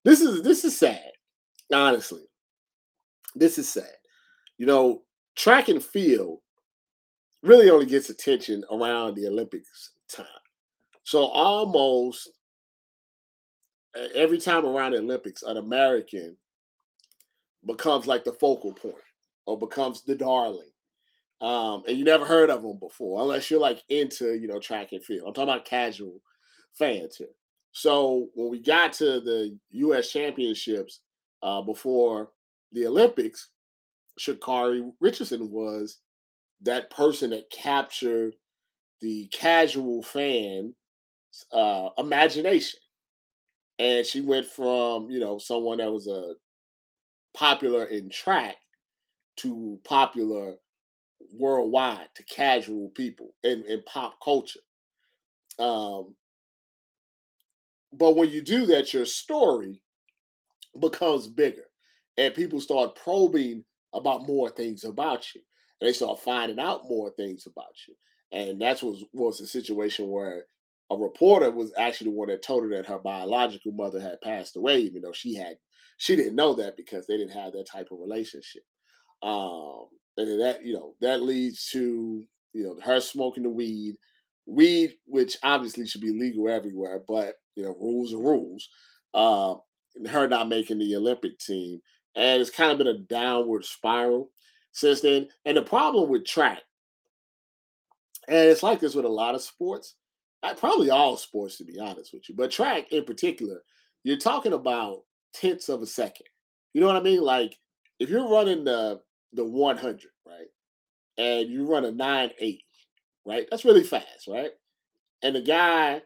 [0.06, 1.12] This is this is sad,
[1.74, 2.30] honestly.
[3.34, 3.96] This is sad.
[4.60, 5.02] You know,
[5.36, 6.38] track and field
[7.42, 10.28] really only gets attention around the Olympics time.
[11.04, 12.30] So almost
[14.14, 16.38] every time around the Olympics, an American
[17.66, 18.96] becomes like the focal point
[19.46, 20.70] or becomes the darling.
[21.42, 24.92] Um, and you never heard of them before, unless you're like into, you know, track
[24.92, 25.28] and field.
[25.28, 26.22] I'm talking about casual
[26.74, 27.28] fans here.
[27.72, 30.12] So when we got to the U.S.
[30.12, 31.00] Championships
[31.42, 32.32] uh, before
[32.74, 33.50] the Olympics,
[34.20, 36.00] Sha'Carri Richardson was
[36.62, 38.36] that person that captured
[39.02, 40.74] the casual fan
[41.54, 42.80] uh, imagination.
[43.80, 46.34] And she went from, you know, someone that was a
[47.34, 48.58] popular in track
[49.38, 50.56] to popular
[51.34, 54.60] worldwide to casual people in, in pop culture.
[55.58, 56.16] Um,
[57.94, 59.82] but when you do that, your story
[60.80, 61.66] becomes bigger
[62.18, 63.64] and people start probing
[63.94, 65.42] about more things about you.
[65.80, 67.96] And they start finding out more things about you.
[68.32, 70.46] And that's was was a situation where
[70.92, 74.56] a reporter was actually the one that told her that her biological mother had passed
[74.56, 75.58] away, even though she had
[75.98, 78.64] she didn't know that because they didn't have that type of relationship.
[79.22, 79.88] Um,
[80.18, 82.24] and that you know that leads to
[82.54, 83.96] you know her smoking the weed,
[84.46, 88.68] weed which obviously should be legal everywhere, but you know rules are rules.
[89.14, 89.56] Uh,
[90.10, 91.82] her not making the Olympic team,
[92.16, 94.30] and it's kind of been a downward spiral
[94.72, 95.28] since then.
[95.46, 96.60] And the problem with track,
[98.28, 99.96] and it's like this with a lot of sports,
[100.58, 103.62] probably all sports to be honest with you, but track in particular,
[104.04, 105.02] you're talking about
[105.34, 106.26] tenths of a second.
[106.74, 107.22] You know what I mean?
[107.22, 107.58] Like
[108.00, 109.02] if you're running the
[109.34, 110.48] the 100, right,
[111.18, 112.60] and you run a 9.8,
[113.26, 114.52] right, that's really fast, right?
[115.22, 116.02] And the guy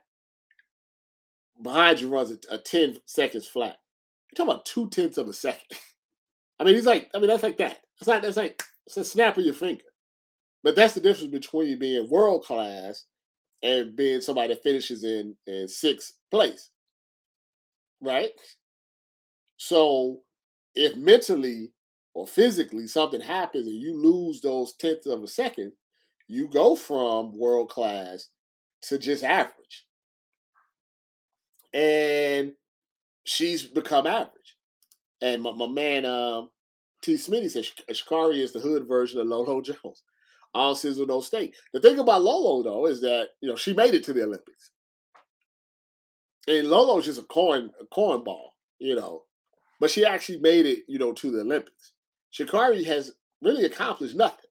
[1.62, 3.78] behind you runs a, a 10 seconds flat.
[4.32, 5.78] You're talking about two tenths of a second.
[6.60, 7.80] I mean, he's like, I mean, that's like that.
[8.00, 9.84] It's like that's like it's a snap of your finger.
[10.64, 13.06] But that's the difference between being world class
[13.64, 16.70] and being somebody that finishes in in sixth place,
[18.02, 18.32] right?
[19.58, 20.20] So
[20.76, 21.72] if mentally
[22.14, 25.72] or physically something happens and you lose those tenths of a second,
[26.28, 28.28] you go from world class
[28.84, 29.86] to just average.
[31.74, 32.54] And
[33.24, 34.58] she's become average.
[35.22, 36.50] And my, my man um,
[37.02, 37.16] T.
[37.16, 40.04] Smitty said Sha'Carri is the hood version of Lolo Jones.
[40.54, 41.56] All sizzle, no steak.
[41.74, 44.72] The thing about Lolo, though, is that you know she made it to the Olympics.
[46.48, 49.24] And Lolo's just a corn a coin ball, you know
[49.84, 51.92] but she actually made it, you know, to the Olympics.
[52.34, 54.46] Sha'Carri has really accomplished nothing.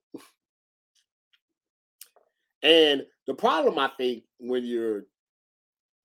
[2.61, 5.05] and the problem, I think, when you're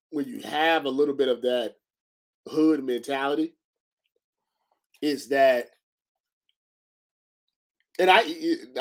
[0.09, 1.74] when you have a little bit of that
[2.46, 3.53] hood mentality,
[5.03, 5.68] is that,
[7.99, 8.22] and I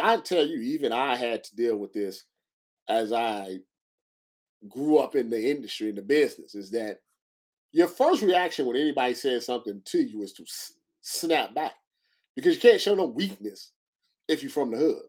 [0.02, 2.24] I tell you, even I had to deal with this
[2.88, 3.60] as I
[4.70, 6.56] grew up in the industry in the business.
[6.56, 7.00] Is that
[7.72, 10.46] your first reaction when anybody says something to you is to
[11.02, 11.74] snap back
[12.36, 13.72] because you can't show no weakness
[14.28, 15.04] if you're from the hood.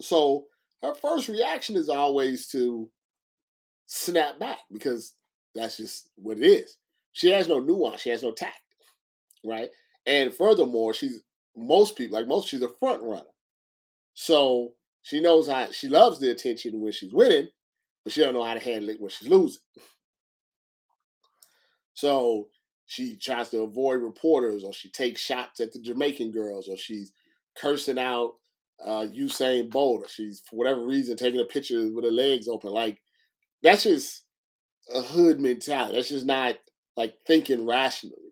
[0.00, 0.46] So
[0.82, 2.88] her first reaction is always to
[3.86, 5.14] snap back because
[5.54, 6.76] that's just what it is.
[7.12, 8.60] She has no nuance, she has no tact,
[9.44, 9.70] right?
[10.06, 11.22] And furthermore, she's
[11.56, 13.22] most people, like most, she's a front runner.
[14.14, 17.48] So she knows how she loves the attention when she's winning,
[18.04, 19.62] but she don't know how to handle it when she's losing.
[21.94, 22.48] So
[22.86, 27.12] she tries to avoid reporters, or she takes shots at the Jamaican girls, or she's
[27.56, 28.34] cursing out
[28.84, 32.70] uh, Usain Bolt, or she's for whatever reason taking a picture with her legs open.
[32.70, 33.00] Like
[33.62, 34.24] that's just
[34.94, 35.96] a hood mentality.
[35.96, 36.56] That's just not
[36.96, 38.25] like thinking rationally.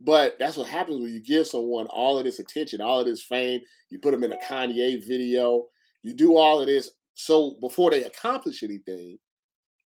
[0.00, 3.22] But that's what happens when you give someone all of this attention, all of this
[3.22, 3.60] fame.
[3.90, 5.66] You put them in a Kanye video.
[6.02, 9.18] You do all of this so before they accomplish anything,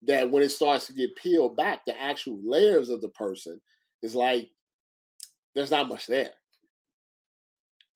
[0.02, 3.60] that when it starts to get peeled back, the actual layers of the person
[4.02, 4.48] is like
[5.54, 6.30] there's not much there.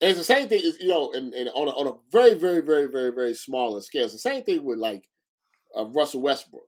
[0.01, 2.35] And it's the same thing, is you know, and, and on, a, on a very,
[2.35, 4.05] very, very, very, very smaller scale.
[4.05, 5.05] It's the same thing with like
[5.77, 6.67] uh, Russell Westbrook,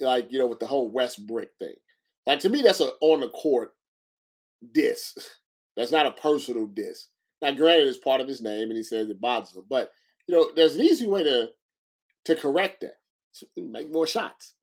[0.00, 1.74] like you know, with the whole Westbrick thing.
[2.26, 3.72] Like to me, that's an on the court
[4.72, 5.16] diss.
[5.76, 7.08] That's not a personal diss.
[7.40, 9.90] Now, granted, it's part of his name, and he says it bothers him, but
[10.26, 11.48] you know, there's an easy way to
[12.24, 12.94] to correct that
[13.56, 14.54] make more shots.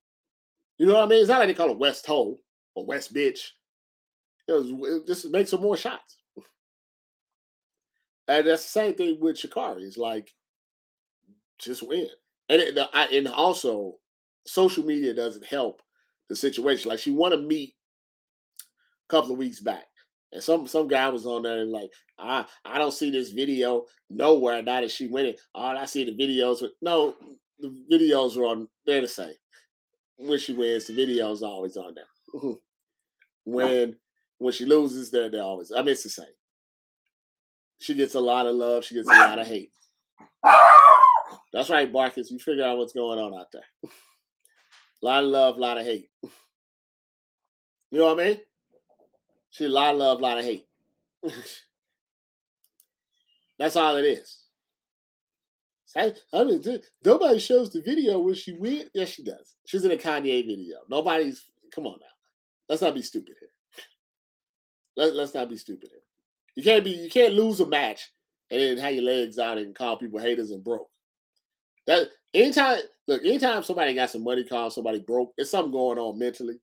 [0.78, 1.22] You know what I mean?
[1.22, 2.40] It's not like they call it West Hole.
[2.76, 3.40] or West bitch.
[4.48, 6.18] It, it just makes some more shots.
[8.28, 9.84] And that's the same thing with Sha'Carri.
[9.84, 10.34] It's like
[11.60, 12.08] just win.
[12.50, 13.96] And it, I, and also
[14.46, 15.82] social media doesn't help
[16.30, 16.90] the situation.
[16.90, 17.75] Like she want to meet
[19.08, 19.86] a couple of weeks back.
[20.32, 21.90] And some some guy was on there and like,
[22.20, 25.36] I I don't see this video nowhere now that she winning.
[25.54, 27.16] All I see the videos with no,
[27.60, 29.34] the videos are on they're the same.
[30.18, 32.42] When she wins, the videos are always on there.
[33.46, 33.96] when
[34.38, 36.26] when she loses, they're, they're always I mean it's the same.
[37.80, 39.72] She gets a lot of love, she gets a lot of hate.
[41.54, 42.32] That's right, Barkus.
[42.32, 43.64] You figure out what's going on out there.
[43.84, 43.88] a
[45.02, 46.10] lot of love, a lot of hate.
[47.92, 48.40] You know what I mean?
[49.56, 50.68] She a lot of love, a lot of hate.
[53.58, 54.40] That's all it is.
[55.96, 56.62] I, I mean,
[57.06, 58.90] nobody shows the video when she went.
[58.94, 59.56] Yes, she does.
[59.66, 60.80] She's in a Kanye video.
[60.90, 61.46] Nobody's.
[61.74, 62.08] Come on now.
[62.68, 63.50] Let's not be stupid here.
[64.98, 66.02] Let, let's not be stupid here.
[66.56, 66.92] You can't be.
[66.92, 68.12] You can't lose a match
[68.52, 70.90] and then have your legs out and call people haters and broke.
[71.88, 76.20] That anytime, look, anytime somebody got some money, call somebody broke, it's something going on
[76.20, 76.60] mentally.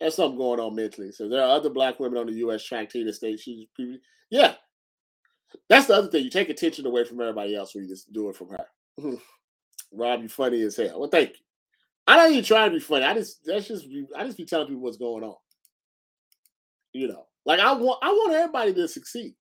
[0.00, 1.12] There's something going on mentally.
[1.12, 2.62] So there are other black women on the U.S.
[2.64, 3.66] track team that state she's,
[4.30, 4.54] yeah.
[5.68, 6.24] That's the other thing.
[6.24, 8.66] You take attention away from everybody else when you just do it from her.
[9.92, 11.00] Rob, you funny as hell.
[11.00, 11.36] Well, thank you.
[12.06, 13.04] I don't even try to be funny.
[13.04, 13.86] I just that's just
[14.16, 15.34] I just be telling people what's going on.
[16.92, 19.34] You know, like I want I want everybody to succeed,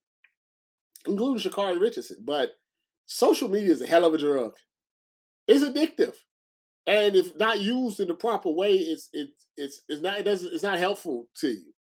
[1.06, 2.18] including Sha'Carri Richardson.
[2.26, 2.52] But
[3.06, 4.54] social media is a hell of a drug.
[5.48, 6.16] It's addictive,
[6.88, 10.54] and if not used in the proper way, it's it's it's it's not it doesn't
[10.54, 11.74] it's not helpful to you.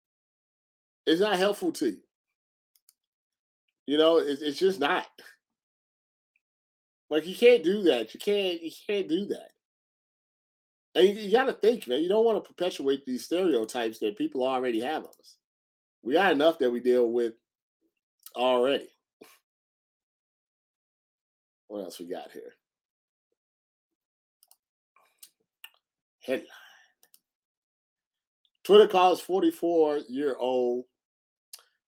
[1.05, 2.01] It's not helpful to you.
[3.85, 5.05] You know, it's it's just not.
[7.09, 8.13] Like you can't do that.
[8.13, 9.49] You can't you can't do that.
[10.95, 12.01] And you, you got to think, man.
[12.01, 15.35] You don't want to perpetuate these stereotypes that people already have of us.
[16.01, 17.33] We got enough that we deal with
[18.35, 18.89] already.
[21.67, 22.53] What else we got here?
[26.25, 26.47] Headline.
[28.63, 30.85] Twitter calls 44 year old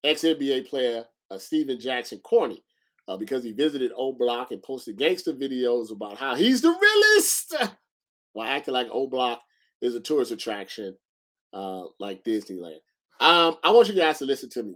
[0.03, 2.63] ex NBA player uh, Stephen Jackson corny
[3.07, 7.55] uh, because he visited O Block and posted gangster videos about how he's the realest
[8.33, 9.41] while acting like O Block
[9.81, 10.95] is a tourist attraction
[11.53, 12.79] uh, like Disneyland.
[13.19, 14.75] Um, I want you guys to listen to me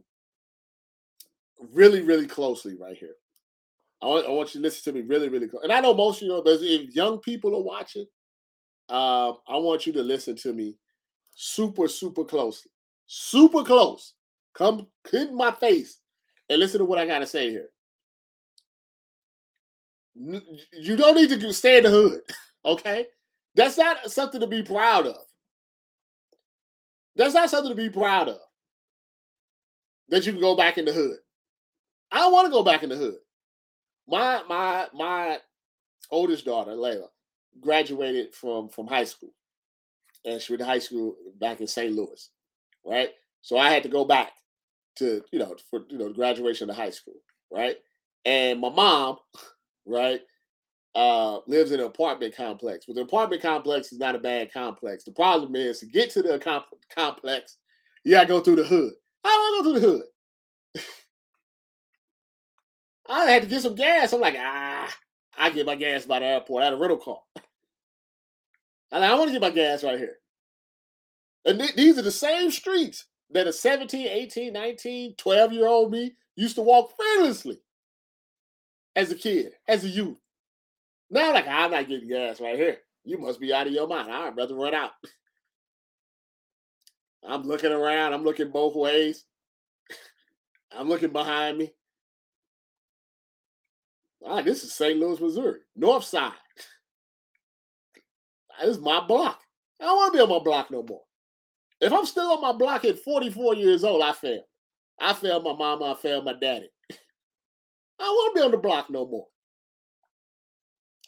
[1.71, 3.15] really, really closely right here.
[4.01, 5.63] I want, I want you to listen to me really, really close.
[5.63, 8.07] And I know most of you know, but if young people are watching,
[8.91, 10.75] uh, I want you to listen to me
[11.33, 12.69] super, super closely.
[13.07, 14.13] Super close.
[14.53, 15.99] Come in my face
[16.49, 17.69] and listen to what I got to say here.
[20.15, 22.21] You don't need to stay in the hood,
[22.65, 23.07] okay?
[23.55, 25.15] That's not something to be proud of.
[27.15, 28.39] That's not something to be proud of.
[30.09, 31.17] That you can go back in the hood.
[32.11, 33.15] I don't want to go back in the hood.
[34.07, 35.39] My my my
[36.09, 37.07] oldest daughter, Layla,
[37.59, 39.33] graduated from from high school,
[40.25, 41.93] and she went to high school back in St.
[41.93, 42.29] Louis,
[42.85, 43.09] right?
[43.41, 44.31] So I had to go back
[44.97, 47.15] to you know for you know graduation of high school,
[47.51, 47.77] right?
[48.25, 49.17] And my mom,
[49.85, 50.21] right,
[50.95, 52.85] uh, lives in an apartment complex.
[52.85, 55.03] But the apartment complex is not a bad complex.
[55.03, 57.57] The problem is to get to the comp- complex,
[58.03, 58.93] you gotta go through the hood.
[59.23, 60.83] I don't go through the hood.
[63.09, 64.13] I had to get some gas.
[64.13, 64.93] I'm like, ah,
[65.37, 66.61] I get my gas by the airport.
[66.61, 67.19] I had a rental car.
[68.91, 70.17] And I want to get my gas right here.
[71.45, 75.91] And th- these are the same streets that a 17, 18, 19, 12 year old
[75.91, 77.59] me used to walk fearlessly
[78.95, 80.19] as a kid, as a youth.
[81.09, 82.77] Now, like, I'm not getting gas right here.
[83.03, 84.11] You must be out of your mind.
[84.11, 84.91] I'd rather run out.
[87.27, 88.13] I'm looking around.
[88.13, 89.25] I'm looking both ways.
[90.75, 91.73] I'm looking behind me.
[94.25, 94.99] Ah, this is St.
[94.99, 96.31] Louis, Missouri, North Side.
[98.59, 99.39] This is my block.
[99.79, 101.01] I don't want to be on my block no more.
[101.79, 104.43] If I'm still on my block at 44 years old, I failed.
[104.99, 105.93] I failed my mama.
[105.93, 106.69] I failed my daddy.
[106.91, 109.25] I don't want to be on the block no more.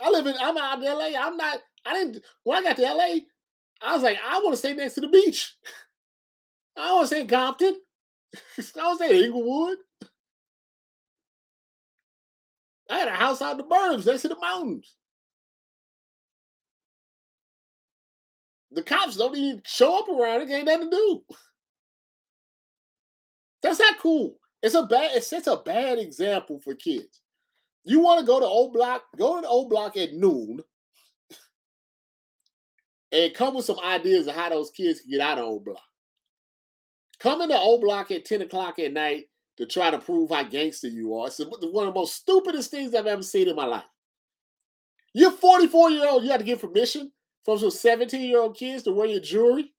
[0.02, 0.36] I live in.
[0.40, 1.20] I'm out in LA.
[1.20, 1.60] I'm not.
[1.86, 2.24] I didn't.
[2.44, 3.20] When I got to LA,
[3.82, 5.56] I was like, I want to stay next to the beach.
[6.78, 7.76] I want to stay in Compton.
[8.36, 9.78] I want to stay in Inglewood.
[12.90, 14.96] I had a house out the burbs next to the mountains.
[18.72, 20.54] The cops don't even show up around it.
[20.54, 21.22] Ain't nothing to do.
[23.62, 24.38] That's not cool.
[24.62, 25.16] It's a bad.
[25.16, 27.22] It sets a bad example for kids.
[27.86, 29.04] You want to go to O Block?
[29.18, 30.62] Go to the O Block at noon,
[33.12, 35.84] and come with some ideas of how those kids can get out of O Block.
[37.20, 39.26] Come into O Block at 10 o'clock at night
[39.58, 41.28] to try to prove how gangster you are.
[41.28, 43.84] It's one of the most stupidest things I've ever seen in my life.
[45.14, 47.12] You're 44 year old, you have to get permission
[47.46, 49.72] from some 17 year old kids to wear your jewelry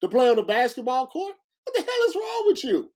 [0.00, 1.34] to play on the basketball court?
[1.64, 2.90] What the hell is wrong with you?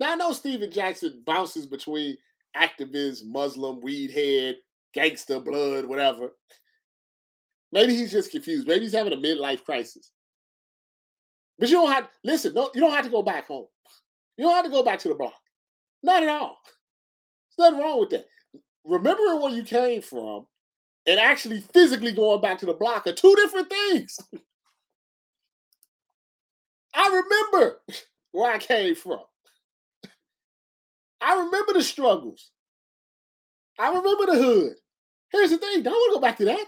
[0.00, 2.16] Now I know Stephen Jackson bounces between
[2.56, 4.56] activist, Muslim, weed head,
[4.94, 6.30] gangster, blood, whatever.
[7.72, 8.66] Maybe he's just confused.
[8.66, 10.10] Maybe he's having a midlife crisis.
[11.58, 12.54] But you don't have listen.
[12.54, 13.66] No, you don't have to go back home.
[14.36, 15.34] You don't have to go back to the block.
[16.02, 16.58] Not at all.
[17.56, 18.26] There's nothing wrong with that.
[18.84, 20.46] Remembering where you came from
[21.06, 24.18] and actually physically going back to the block are two different things.
[26.94, 27.80] I remember
[28.32, 29.20] where I came from.
[31.20, 32.50] I remember the struggles.
[33.78, 34.74] I remember the hood.
[35.30, 36.66] Here's the thing: I don't want to go back to that.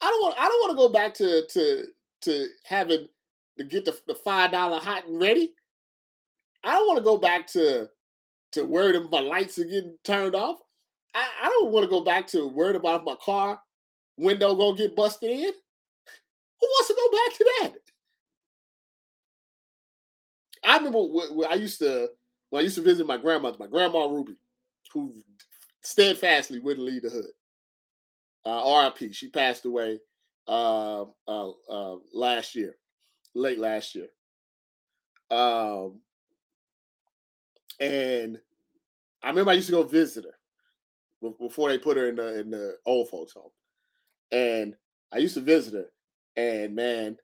[0.00, 0.34] I don't want.
[0.38, 1.84] I don't want to go back to to
[2.22, 3.08] to having
[3.58, 5.52] to get the, the five dollar hot and ready.
[6.64, 7.88] I don't want to go back to
[8.52, 10.58] to worried my lights are getting turned off.
[11.14, 13.60] I, I don't want to go back to worried about my car
[14.16, 15.52] window gonna get busted in.
[16.60, 17.72] Who wants to go back to that?
[20.64, 22.08] I remember when I used to
[22.50, 24.36] when I used to visit my grandmother, my grandma Ruby,
[24.92, 25.12] who
[25.82, 27.26] steadfastly wouldn't leave the hood.
[28.44, 29.12] Uh, RIP.
[29.12, 30.00] She passed away
[30.46, 32.76] uh, uh, uh, last year,
[33.34, 34.08] late last year.
[35.30, 36.00] Um,
[37.80, 38.38] and
[39.22, 42.50] I remember I used to go visit her before they put her in the in
[42.50, 43.50] the old folks home,
[44.30, 44.74] and
[45.12, 45.86] I used to visit her,
[46.36, 47.16] and man,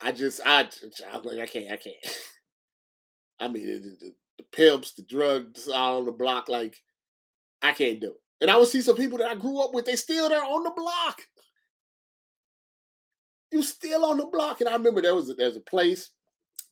[0.00, 0.68] I just I
[1.12, 1.96] I'm like I can't I can't.
[3.40, 6.76] I mean, the, the, the pimps, the drugs all on the block, like
[7.62, 8.20] I can't do it.
[8.40, 10.64] And I would see some people that I grew up with, they still there on
[10.64, 11.20] the block.
[13.50, 14.60] You still on the block.
[14.60, 16.10] And I remember there was a, there's a place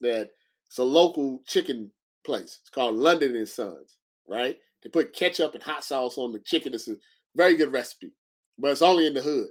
[0.01, 0.31] that
[0.67, 1.91] it's a local chicken
[2.25, 2.59] place.
[2.61, 3.97] It's called London and Sons,
[4.29, 4.59] right?
[4.83, 6.75] They put ketchup and hot sauce on the chicken.
[6.75, 6.97] It's a
[7.35, 8.13] very good recipe,
[8.59, 9.49] but it's only in the hood.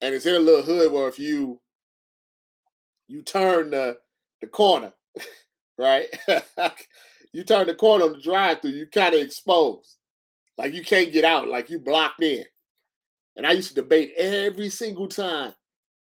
[0.00, 1.60] And it's in a little hood where if you
[3.08, 3.98] you turn the
[4.40, 4.92] the corner,
[5.78, 6.06] right?
[7.32, 9.96] you turn the corner on the drive-through, you kind of exposed.
[10.58, 12.44] Like you can't get out, like you blocked in.
[13.36, 15.54] And I used to debate every single time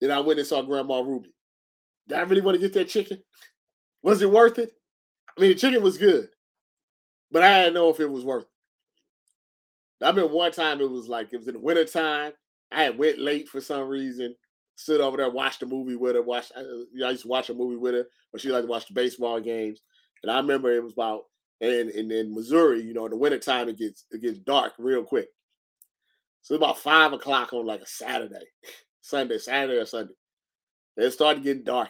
[0.02, 1.34] that I went and saw Grandma Ruby.
[2.08, 3.22] Did I really want to get that chicken?
[4.04, 4.72] Was it worth it?
[5.38, 6.30] I mean, the chicken was good,
[7.32, 10.06] but I didn't know if it was worth it.
[10.06, 12.34] I remember one time it was like it was in the wintertime.
[12.72, 14.36] I had went late for some reason.
[14.76, 16.22] Stood over there, watched a movie with her.
[16.22, 18.94] Watched, I, used to watch a movie with her, but she liked to watch the
[18.94, 19.82] baseball games.
[20.22, 21.24] And I remember it was about
[21.62, 25.04] and, and in Missouri, you know, in the wintertime it gets it gets dark real
[25.04, 25.30] quick.
[26.42, 28.46] So about five o'clock on like a Saturday,
[29.06, 30.14] Sunday, Saturday or Sunday.
[30.98, 31.90] It started getting dark.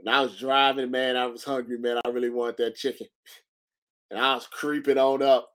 [0.00, 1.16] And I was driving, man.
[1.16, 1.98] I was hungry, man.
[2.04, 3.06] I really wanted that chicken.
[4.10, 5.48] And I was creeping on up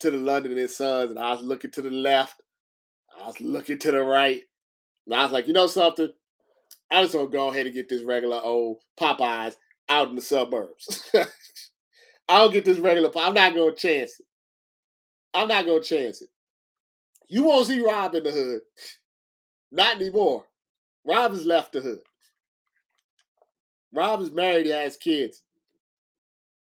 [0.00, 2.42] to the London and Sons, and I was looking to the left.
[3.18, 4.42] I was looking to the right.
[5.06, 6.10] And I was like, you know something?
[6.90, 9.54] I just gonna go ahead and get this regular old Popeyes
[9.88, 11.10] out in the suburbs.
[12.28, 13.10] I'll get this regular.
[13.16, 14.26] I'm not gonna chance it.
[15.32, 16.28] I'm not gonna chance it.
[17.28, 18.60] You won't see Rob in the hood.
[19.70, 20.44] Not anymore.
[21.04, 22.00] Rob has left the hood.
[23.92, 24.66] Rob is married.
[24.66, 25.42] He has kids.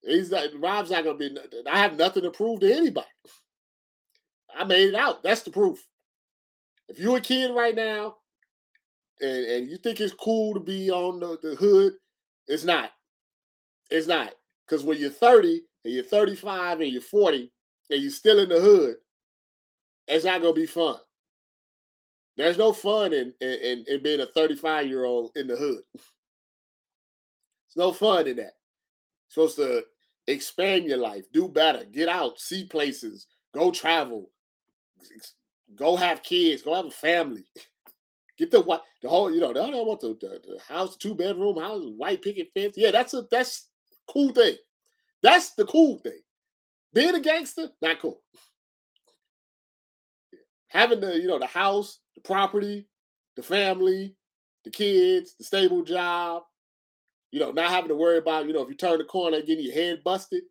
[0.04, 0.48] He's not.
[0.60, 1.36] Rob's not gonna be.
[1.70, 3.08] I have nothing to prove to anybody.
[4.56, 5.24] I made it out.
[5.24, 5.86] That's the proof.
[6.90, 8.16] If you're a kid right now,
[9.22, 11.94] and, and you think it's cool to be on the, the hood,
[12.48, 12.92] it's not.
[13.90, 14.34] It's not.
[14.66, 17.52] Because when you're 30 and you're 35 and you're 40
[17.90, 18.96] and you're still in the hood,
[20.08, 20.96] it's not gonna be fun.
[22.38, 25.82] There's no fun in in, in being a 35 year old in the hood.
[25.94, 28.54] It's no fun in that.
[29.36, 29.84] You're supposed to
[30.28, 34.30] expand your life, do better, get out, see places, go travel,
[35.76, 37.46] go have kids, go have a family.
[38.38, 40.96] Get the what the whole, you know, they don't oh, want the, the, the house,
[40.96, 42.74] two bedroom house, white picket fence.
[42.76, 43.68] Yeah, that's a that's
[44.12, 44.56] Cool thing.
[45.24, 46.20] That's the cool thing.
[46.94, 48.22] Being a gangster, not cool.
[50.68, 52.88] Having the, you know, the house, the property,
[53.36, 54.16] the family,
[54.64, 56.44] the kids, the stable job,
[57.32, 59.66] you know, not having to worry about, you know, if you turn the corner getting
[59.66, 60.44] your head busted,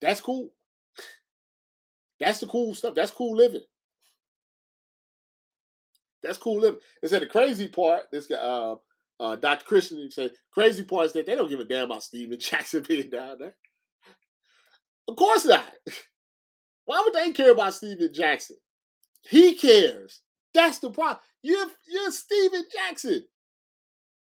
[0.00, 0.50] that's cool.
[2.20, 2.94] That's the cool stuff.
[2.94, 3.62] That's cool living.
[6.22, 6.80] That's cool living.
[7.00, 8.76] They said the crazy part, this guy, uh,
[9.20, 9.64] uh, Dr.
[9.64, 13.10] Christian said, crazy part is that they don't give a damn about Stephen Jackson being
[13.10, 13.54] down there.
[15.06, 15.72] Of course not.
[16.84, 18.56] Why would they care about Stephen Jackson?
[19.22, 20.22] He cares
[20.54, 21.18] That's the problem.
[21.42, 23.24] You're you're Stephen Jackson.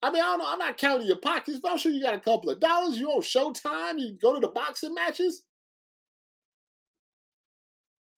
[0.03, 0.45] I mean, I don't know.
[0.47, 2.99] I'm not counting your pockets, but I'm sure you got a couple of dollars.
[2.99, 3.99] You on Showtime?
[3.99, 5.43] You go to the boxing matches.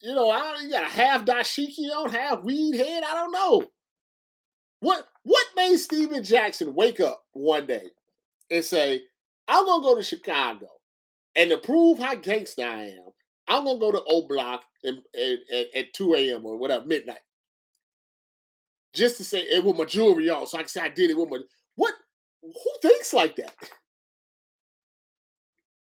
[0.02, 0.64] You know, I don't.
[0.64, 3.04] You got a half dashiki on, half weed head.
[3.04, 3.66] I don't know.
[4.82, 7.90] What what made Stephen Jackson wake up one day
[8.50, 9.02] and say,
[9.48, 10.68] "I'm gonna go to Chicago,
[11.36, 13.10] and to prove how gangster I am,
[13.48, 15.40] I'm gonna go to O Block and, and,
[15.76, 16.46] at 2 a.m.
[16.46, 17.20] or whatever midnight,
[18.94, 21.18] just to say it with my jewelry on, so I can say I did it
[21.18, 21.40] with my
[21.76, 21.94] what?
[22.42, 23.54] Who thinks like that?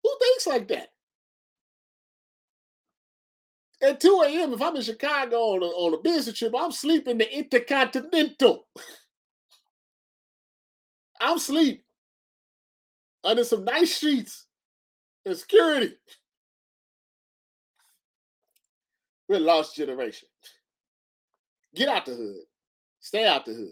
[0.03, 0.89] Who thinks like that?
[3.81, 7.19] At 2 a.m., if I'm in Chicago on a, on a business trip, I'm sleeping
[7.19, 8.67] the Intercontinental.
[11.21, 11.83] I'm sleep
[13.23, 14.45] under some nice sheets
[15.25, 15.95] and security.
[19.27, 20.27] We're lost generation.
[21.75, 22.35] Get out the hood.
[23.07, 23.71] Stay out the hood.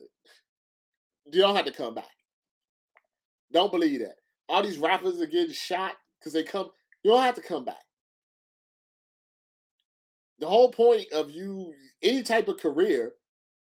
[1.26, 2.08] You don't have to come back.
[3.52, 4.16] Don't believe that.
[4.48, 6.70] All these rappers are getting shot because they come.
[7.04, 7.84] You don't have to come back.
[10.40, 13.12] The whole point of you, any type of career,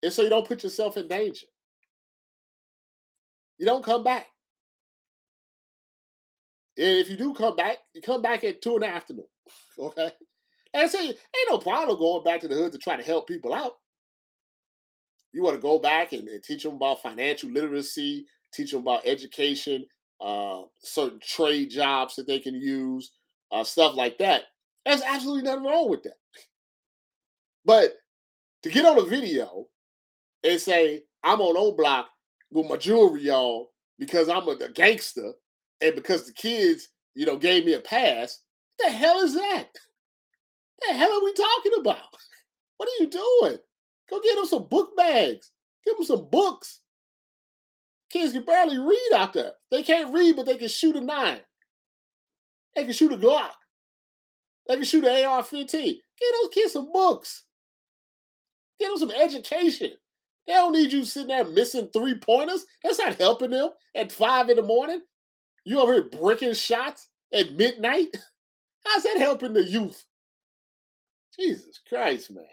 [0.03, 1.47] is so you don't put yourself in danger.
[3.57, 4.27] You don't come back.
[6.77, 9.25] And if you do come back, you come back at two in the afternoon.
[9.79, 10.11] Okay.
[10.75, 13.55] And say, ain't no problem going back to the hood to try to help people
[13.55, 13.77] out.
[15.37, 18.25] You want to go back and, and teach them about financial literacy,
[18.55, 19.85] teach them about education,
[20.19, 23.13] uh, certain trade jobs that they can use,
[23.53, 24.45] uh, stuff like that.
[24.87, 26.17] There's absolutely nothing wrong with that.
[27.67, 27.97] But
[28.63, 29.67] to get on a video
[30.43, 32.09] and say, I'm on O Block
[32.51, 33.67] with my jewelry on
[33.99, 35.35] because I'm a, a gangster
[35.83, 38.41] and because the kids, you know, gave me a pass,
[38.79, 39.69] the hell is that?
[40.89, 41.99] The hell are we talking about?
[42.79, 43.59] What are you doing?
[44.09, 45.51] Go get them some book bags.
[45.85, 46.81] Give them some books.
[48.11, 49.53] Kids can barely read out there.
[49.71, 51.41] They can't read, but they can shoot a nine.
[52.75, 53.51] They can shoot a Glock.
[54.69, 55.71] They can shoot an AR-15.
[55.71, 57.45] Get those kids some books.
[58.79, 59.93] Get them some education.
[60.47, 62.65] They don't need you sitting there missing three pointers.
[62.83, 65.01] That's not helping them at five in the morning.
[65.65, 68.09] You over here breaking shots at midnight?
[68.87, 70.05] How's that helping the youth?
[71.39, 72.45] Jesus Christ, man.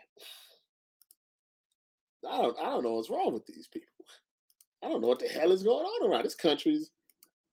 [2.29, 3.87] I don't I don't know what's wrong with these people.
[4.83, 6.23] I don't know what the hell is going on around.
[6.23, 6.91] This country's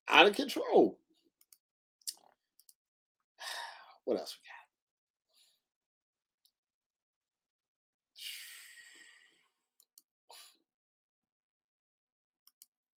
[0.08, 0.98] out of control.
[4.04, 4.36] What else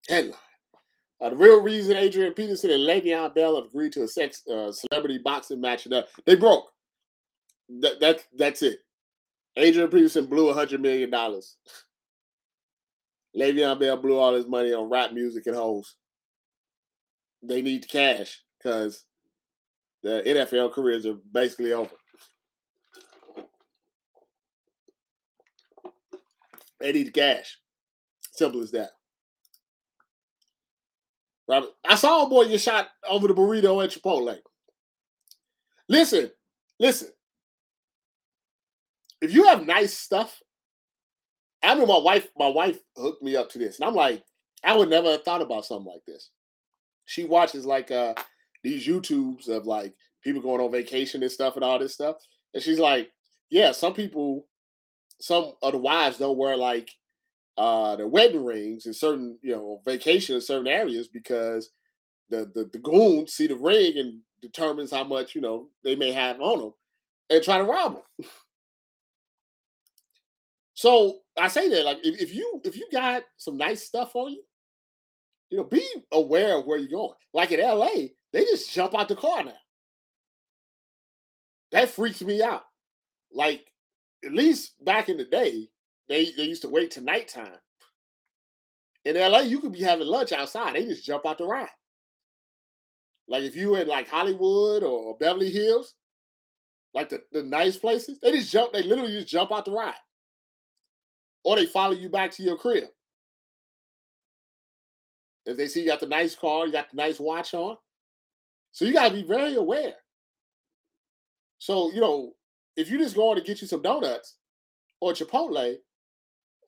[0.09, 0.15] we got?
[0.25, 0.39] Headline.
[1.23, 4.73] Uh, the real reason Adrian Peterson and Le'Veon Bell have agreed to a sex uh,
[4.73, 6.73] celebrity boxing match, uh, they broke.
[7.81, 8.81] That, that that's it.
[9.57, 11.57] Adrian Peterson blew a hundred million dollars.
[13.37, 15.95] Le'Veon Bell blew all his money on rap music and hoes.
[17.43, 19.05] They need cash because
[20.03, 21.91] the NFL careers are basically over.
[26.81, 27.59] They need cash.
[28.33, 28.91] Simple as that.
[31.49, 34.39] Robert, I saw a boy get shot over the burrito at Chipotle.
[35.89, 36.31] Listen,
[36.79, 37.09] listen.
[39.23, 40.43] If you have nice stuff,
[41.63, 44.23] I mean, my wife, my wife hooked me up to this, and I'm like,
[44.65, 46.31] I would never have thought about something like this.
[47.07, 48.15] She watches like uh
[48.65, 49.95] these YouTubes of like
[50.25, 52.17] people going on vacation and stuff and all this stuff,
[52.53, 53.13] and she's like,
[53.49, 54.49] yeah, some people,
[55.21, 56.91] some of the wives don't wear like
[57.59, 61.71] uh their wedding rings in certain you know vacation in certain areas because
[62.31, 66.13] the, the the goons see the ring and determines how much you know they may
[66.13, 66.73] have on them
[67.31, 68.27] and try to rob them.
[70.83, 74.33] so I say that like if, if you if you got some nice stuff on
[74.33, 74.43] you,
[75.49, 77.15] you know, be aware of where you're going.
[77.33, 79.53] Like in LA, they just jump out the car now.
[81.71, 82.65] That freaks me out.
[83.33, 83.65] Like
[84.25, 85.69] at least back in the day,
[86.09, 87.61] they they used to wait to nighttime.
[89.05, 90.75] In LA, you could be having lunch outside.
[90.75, 91.69] They just jump out the ride.
[93.29, 95.95] Like if you were in like Hollywood or Beverly Hills,
[96.93, 99.95] like the, the nice places, they just jump, they literally just jump out the ride.
[101.45, 102.85] Or they follow you back to your crib.
[105.45, 107.77] If they see you got the nice car, you got the nice watch on.
[108.71, 109.95] So you gotta be very aware.
[111.59, 112.33] So, you know,
[112.77, 114.37] if you just going to get you some donuts
[115.01, 115.77] or Chipotle,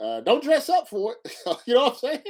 [0.01, 1.37] uh, don't dress up for it.
[1.67, 2.23] you know what I'm saying?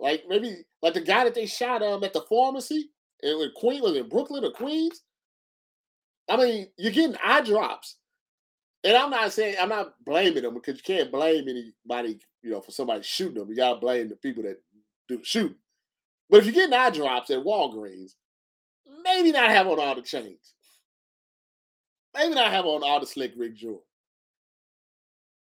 [0.00, 2.90] Like maybe like the guy that they shot um at the pharmacy
[3.22, 5.02] in Queen was in Brooklyn or Queens.
[6.28, 7.96] I mean, you're getting eye drops
[8.84, 12.60] and I'm not saying I'm not blaming them because you can't blame anybody, you know,
[12.60, 13.48] for somebody shooting them.
[13.48, 14.60] You gotta blame the people that
[15.08, 15.56] do shooting.
[16.30, 18.12] But if you're getting eye drops at Walgreens,
[19.02, 20.54] maybe not have on all the chains.
[22.14, 23.80] Maybe not have on all the slick Rick jewelry.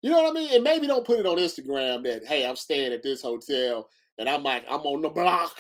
[0.03, 0.55] You know what I mean?
[0.55, 3.88] And maybe don't put it on Instagram that, hey, I'm staying at this hotel
[4.18, 5.55] and I'm like, I'm on the block.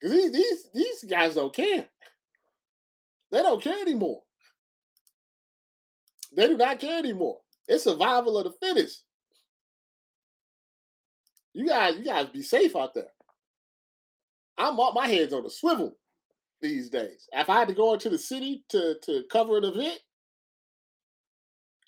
[0.00, 1.86] Because these, these, these guys don't care.
[3.30, 4.22] They don't care anymore.
[6.34, 7.38] They do not care anymore.
[7.68, 9.04] It's survival of the fittest.
[11.54, 13.12] You guys, you guys be safe out there.
[14.56, 15.96] I'm up my head's on a swivel
[16.60, 17.28] these days.
[17.32, 19.98] If I had to go into the city to to cover an event,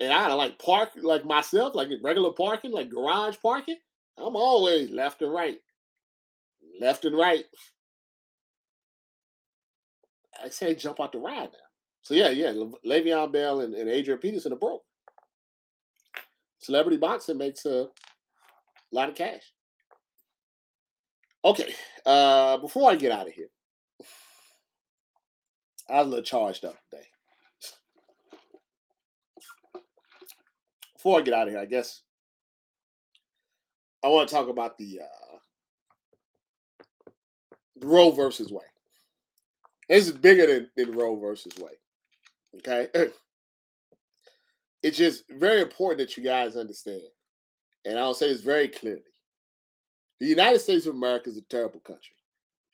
[0.01, 3.77] and I had to like park like myself, like regular parking, like garage parking,
[4.19, 5.59] I'm always left and right.
[6.81, 7.45] Left and right.
[10.43, 11.74] I say jump out the ride now.
[12.05, 12.53] So yeah, yeah,
[12.87, 14.83] Le'Veon Bell and, and Adrian Peterson are broke.
[16.59, 17.89] Celebrity boxing makes a
[18.93, 19.43] lot of cash.
[21.45, 21.75] Okay,
[22.05, 23.49] uh, before I get out of here,
[25.89, 27.07] I was a little charged up today.
[30.95, 32.03] Before I get out of here, I guess
[34.03, 35.37] I want to talk about the uh,
[37.83, 38.63] Roe versus Wade.
[39.89, 41.77] This is bigger than, than Roe versus Wade.
[42.59, 42.89] Okay.
[44.83, 47.03] it's just very important that you guys understand.
[47.85, 49.03] And I'll say this very clearly.
[50.21, 52.17] The United States of America is a terrible country.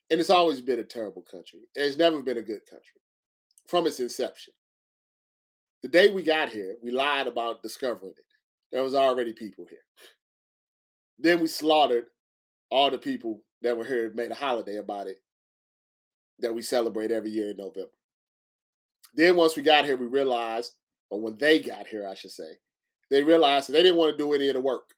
[0.09, 1.61] And it's always been a terrible country.
[1.75, 3.01] It's never been a good country
[3.67, 4.53] from its inception.
[5.83, 8.25] The day we got here, we lied about discovering it.
[8.71, 9.79] There was already people here.
[11.17, 12.05] Then we slaughtered
[12.69, 15.21] all the people that were here and made a holiday about it
[16.39, 17.89] that we celebrate every year in November.
[19.13, 20.73] Then once we got here, we realized,
[21.09, 22.57] or when they got here, I should say,
[23.09, 24.93] they realized that they didn't want to do any of the work.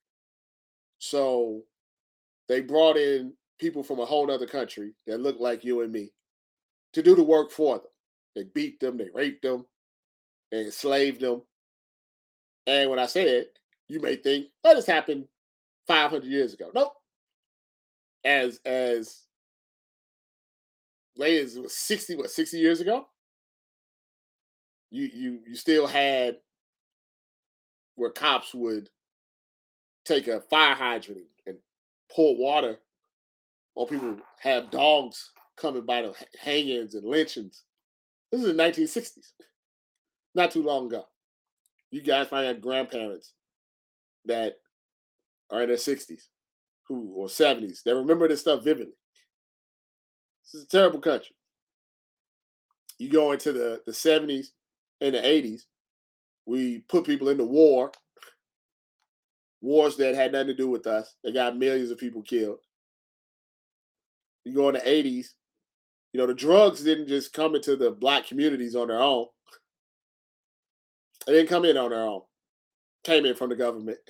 [0.99, 1.61] So
[2.47, 6.11] they brought in people from a whole other country that looked like you and me
[6.93, 7.87] to do the work for them.
[8.35, 9.65] They beat them, they raped them,
[10.51, 11.41] they enslaved them.
[12.67, 13.57] And when I say it,
[13.87, 15.25] you may think oh, that has happened
[15.87, 16.69] 500 years ago.
[16.73, 16.93] Nope.
[18.23, 19.23] As as
[21.17, 23.07] late as 60, what, 60 years ago?
[24.93, 26.37] You you you still had
[27.95, 28.89] where cops would
[30.05, 31.57] take a fire hydrant and
[32.11, 32.77] pour water
[33.73, 37.63] on people have dogs coming by the hangings and lynchings.
[38.31, 39.31] This is the 1960s,
[40.35, 41.05] not too long ago.
[41.89, 43.33] You guys might have grandparents
[44.25, 44.57] that
[45.49, 46.27] are in their 60s
[46.87, 48.93] who or 70s that remember this stuff vividly.
[50.43, 51.35] This is a terrible country.
[52.99, 54.47] You go into the, the 70s,
[55.01, 55.61] in the 80s,
[56.45, 57.91] we put people into war,
[59.61, 61.15] wars that had nothing to do with us.
[61.23, 62.59] They got millions of people killed.
[64.45, 65.27] You go in the 80s,
[66.11, 69.25] you know, the drugs didn't just come into the black communities on their own.
[71.25, 72.21] They didn't come in on their own.
[73.03, 73.99] Came in from the government.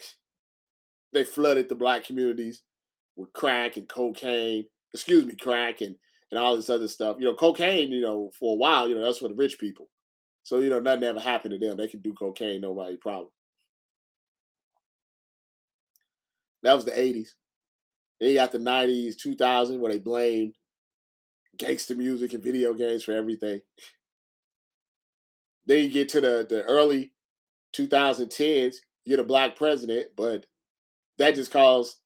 [1.13, 2.63] They flooded the black communities
[3.15, 4.65] with crack and cocaine,
[4.95, 5.95] excuse me, crack and,
[6.31, 7.17] and all this other stuff.
[7.19, 9.89] You know, cocaine, you know, for a while, you know, that's for the rich people.
[10.43, 11.77] So, you know, nothing ever happened to them.
[11.77, 13.29] They can do cocaine, nobody problem.
[16.63, 17.29] That was the 80s.
[18.19, 20.55] Then you got the 90s, 2000, where they blamed
[21.57, 23.61] gangster music and video games for everything.
[25.65, 27.11] Then you get to the, the early
[27.73, 28.75] 2010s,
[29.05, 30.45] you get a black president, but
[31.17, 31.97] that just caused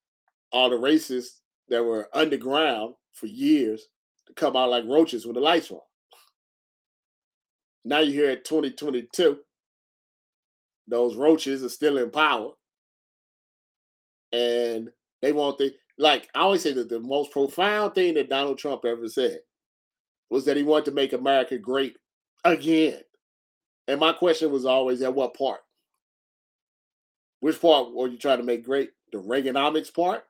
[0.52, 3.88] all the racists that were underground for years
[4.28, 5.87] to come out like roaches when the lights were on.
[7.88, 9.40] Now you're here at 2022.
[10.90, 12.52] Those roaches are still in power.
[14.34, 14.90] And
[15.22, 18.84] they want the like I always say that the most profound thing that Donald Trump
[18.84, 19.40] ever said
[20.30, 21.96] was that he wanted to make America great
[22.44, 23.00] again.
[23.88, 25.62] And my question was always at what part?
[27.40, 28.90] Which part were you trying to make great?
[29.14, 30.26] The Reaganomics part,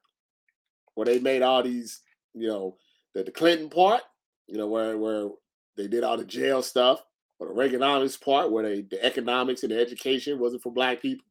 [0.94, 2.02] where they made all these,
[2.36, 2.78] you know,
[3.16, 4.04] the, the Clinton part,
[4.46, 5.30] you know, where where
[5.76, 7.02] they did all the jail stuff,
[7.40, 11.26] or the Reaganomics part, where they the economics and the education wasn't for black people,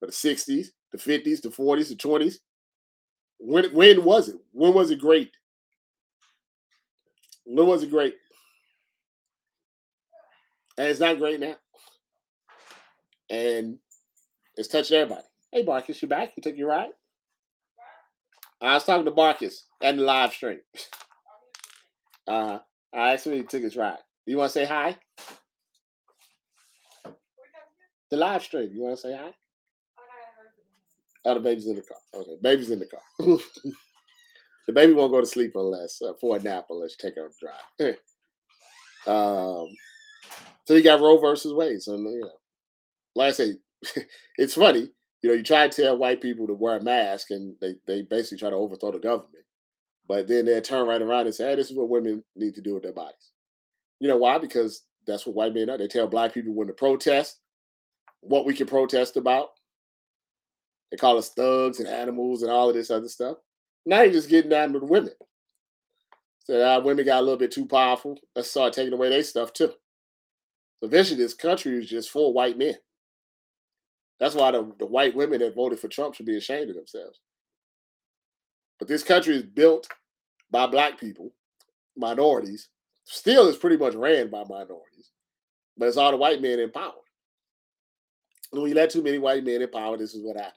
[0.00, 2.36] for the 60s, the 50s, the 40s, the 20s.
[3.38, 4.36] When when was it?
[4.52, 5.30] When was it great?
[7.44, 8.14] When was it great?
[10.78, 11.56] And it's not great now.
[13.30, 13.78] And
[14.56, 15.26] it's touching everybody.
[15.50, 16.32] Hey Barkus, you back?
[16.36, 16.90] You took your ride?
[18.60, 20.60] I was talking to Barkus and the live stream.
[22.28, 22.58] Uh, huh.
[22.94, 23.98] I actually took his ride.
[24.26, 24.96] You want to say hi?
[28.12, 28.70] The live stream.
[28.74, 29.32] You want to say hi?
[31.24, 31.96] Oh, the baby's in the car.
[32.12, 33.00] Okay, baby's in the car.
[34.66, 37.30] the baby won't go to sleep unless uh, for a nap unless you take her
[37.40, 37.96] drive.
[39.06, 39.66] um,
[40.66, 41.80] so you got Roe versus Wade.
[41.80, 42.30] So you know,
[43.14, 43.54] like I say,
[44.36, 44.90] it's funny.
[45.22, 48.02] You know, you try to tell white people to wear a mask, and they they
[48.02, 49.46] basically try to overthrow the government.
[50.06, 52.60] But then they turn right around and say, "Hey, this is what women need to
[52.60, 53.30] do with their bodies."
[54.00, 54.36] You know why?
[54.36, 55.78] Because that's what white men are.
[55.78, 57.38] They tell black people when to protest,
[58.22, 59.50] what we can protest about,
[60.90, 63.36] they call us thugs and animals and all of this other stuff.
[63.84, 65.12] Now you're just getting down to the women.
[66.44, 68.18] So uh, women got a little bit too powerful.
[68.34, 69.72] Let's start taking away their stuff too.
[70.80, 72.74] So eventually, this country is just full of white men.
[74.18, 77.20] That's why the, the white women that voted for Trump should be ashamed of themselves.
[78.78, 79.88] But this country is built
[80.50, 81.32] by black people,
[81.96, 82.68] minorities.
[83.04, 85.10] Still, is pretty much ran by minorities,
[85.76, 86.92] but it's all the white men in power.
[88.52, 90.56] When you let too many white men in power, this is what happens.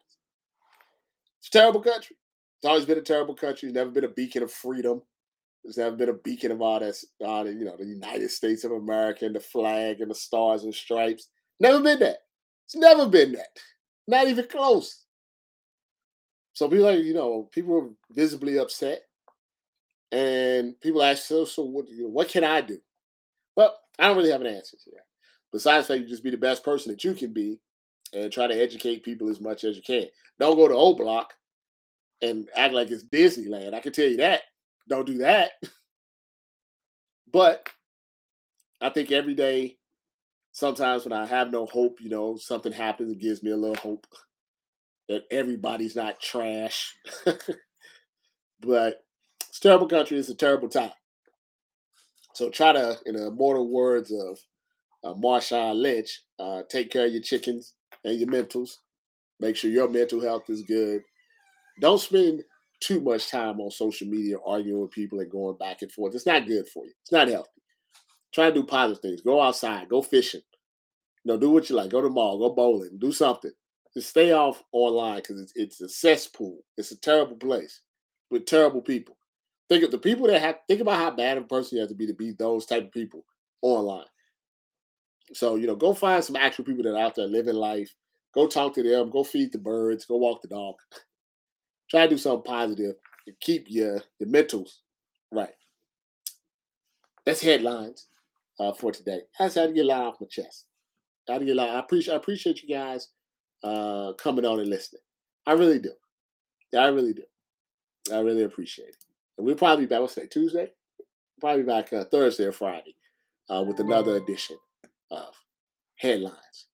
[1.39, 2.17] It's a terrible country.
[2.59, 3.69] It's always been a terrible country.
[3.69, 5.01] It's never been a beacon of freedom.
[5.63, 8.63] It's never been a beacon of all that, all the, you know, the United States
[8.65, 11.29] of America and the flag and the stars and stripes.
[11.59, 12.17] Never been that.
[12.65, 13.57] It's never been that.
[14.07, 15.05] Not even close.
[16.53, 19.03] So people like, you know, people are visibly upset.
[20.11, 22.79] And people ask, so, so what, you know, what can I do?
[23.55, 25.05] Well, I don't really have an answer to that.
[25.51, 27.59] Besides that, you just be the best person that you can be
[28.13, 30.05] and try to educate people as much as you can.
[30.39, 31.33] Don't go to O Block
[32.21, 33.73] and act like it's Disneyland.
[33.73, 34.41] I can tell you that.
[34.87, 35.51] Don't do that.
[37.33, 37.67] But
[38.79, 39.75] I think every day,
[40.53, 43.75] sometimes when I have no hope, you know, something happens, it gives me a little
[43.75, 44.07] hope
[45.09, 46.95] that everybody's not trash.
[48.61, 49.03] but
[49.49, 50.17] it's terrible country.
[50.17, 50.93] It's a terrible time.
[52.33, 54.39] So try to, in the immortal words of
[55.03, 57.73] uh, Marshawn Lynch, uh, take care of your chickens
[58.05, 58.77] and your mentals.
[59.39, 61.01] Make sure your mental health is good.
[61.81, 62.43] Don't spend
[62.79, 66.15] too much time on social media arguing with people and going back and forth.
[66.15, 66.93] It's not good for you.
[67.01, 67.49] It's not healthy.
[68.33, 69.21] Try to do positive things.
[69.21, 69.89] Go outside.
[69.89, 70.41] Go fishing.
[71.23, 71.89] You know, do what you like.
[71.89, 72.37] Go to the mall.
[72.37, 72.97] Go bowling.
[72.99, 73.51] Do something.
[73.93, 76.59] Just stay off online because it's, it's a cesspool.
[76.77, 77.81] It's a terrible place
[78.29, 79.17] with terrible people.
[79.69, 80.57] Think of the people that have.
[80.67, 82.91] Think about how bad a person you have to be to be those type of
[82.91, 83.25] people
[83.61, 84.05] online.
[85.33, 87.93] So, you know, go find some actual people that are out there living life.
[88.33, 89.09] Go talk to them.
[89.09, 90.05] Go feed the birds.
[90.05, 90.75] Go walk the dog.
[91.89, 92.95] Try to do something positive
[93.25, 94.77] to keep your, your mentals
[95.31, 95.53] right.
[97.25, 98.07] That's headlines
[98.59, 99.21] uh, for today.
[99.39, 100.65] Just had to get a lot off my chest.
[101.27, 101.69] I had to get a lot.
[101.69, 103.09] I appreciate I appreciate you guys
[103.63, 105.01] uh, coming on and listening.
[105.47, 105.91] I really do.
[106.71, 107.23] Yeah, I really do.
[108.13, 109.05] I really appreciate it.
[109.37, 110.01] And we'll probably be back.
[110.01, 110.71] What's say Tuesday?
[111.39, 112.95] Probably back uh, Thursday or Friday
[113.49, 114.57] uh, with another edition
[115.11, 115.33] of
[115.95, 116.67] headlines.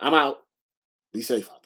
[0.00, 0.38] I'm out.
[1.12, 1.63] Be safe out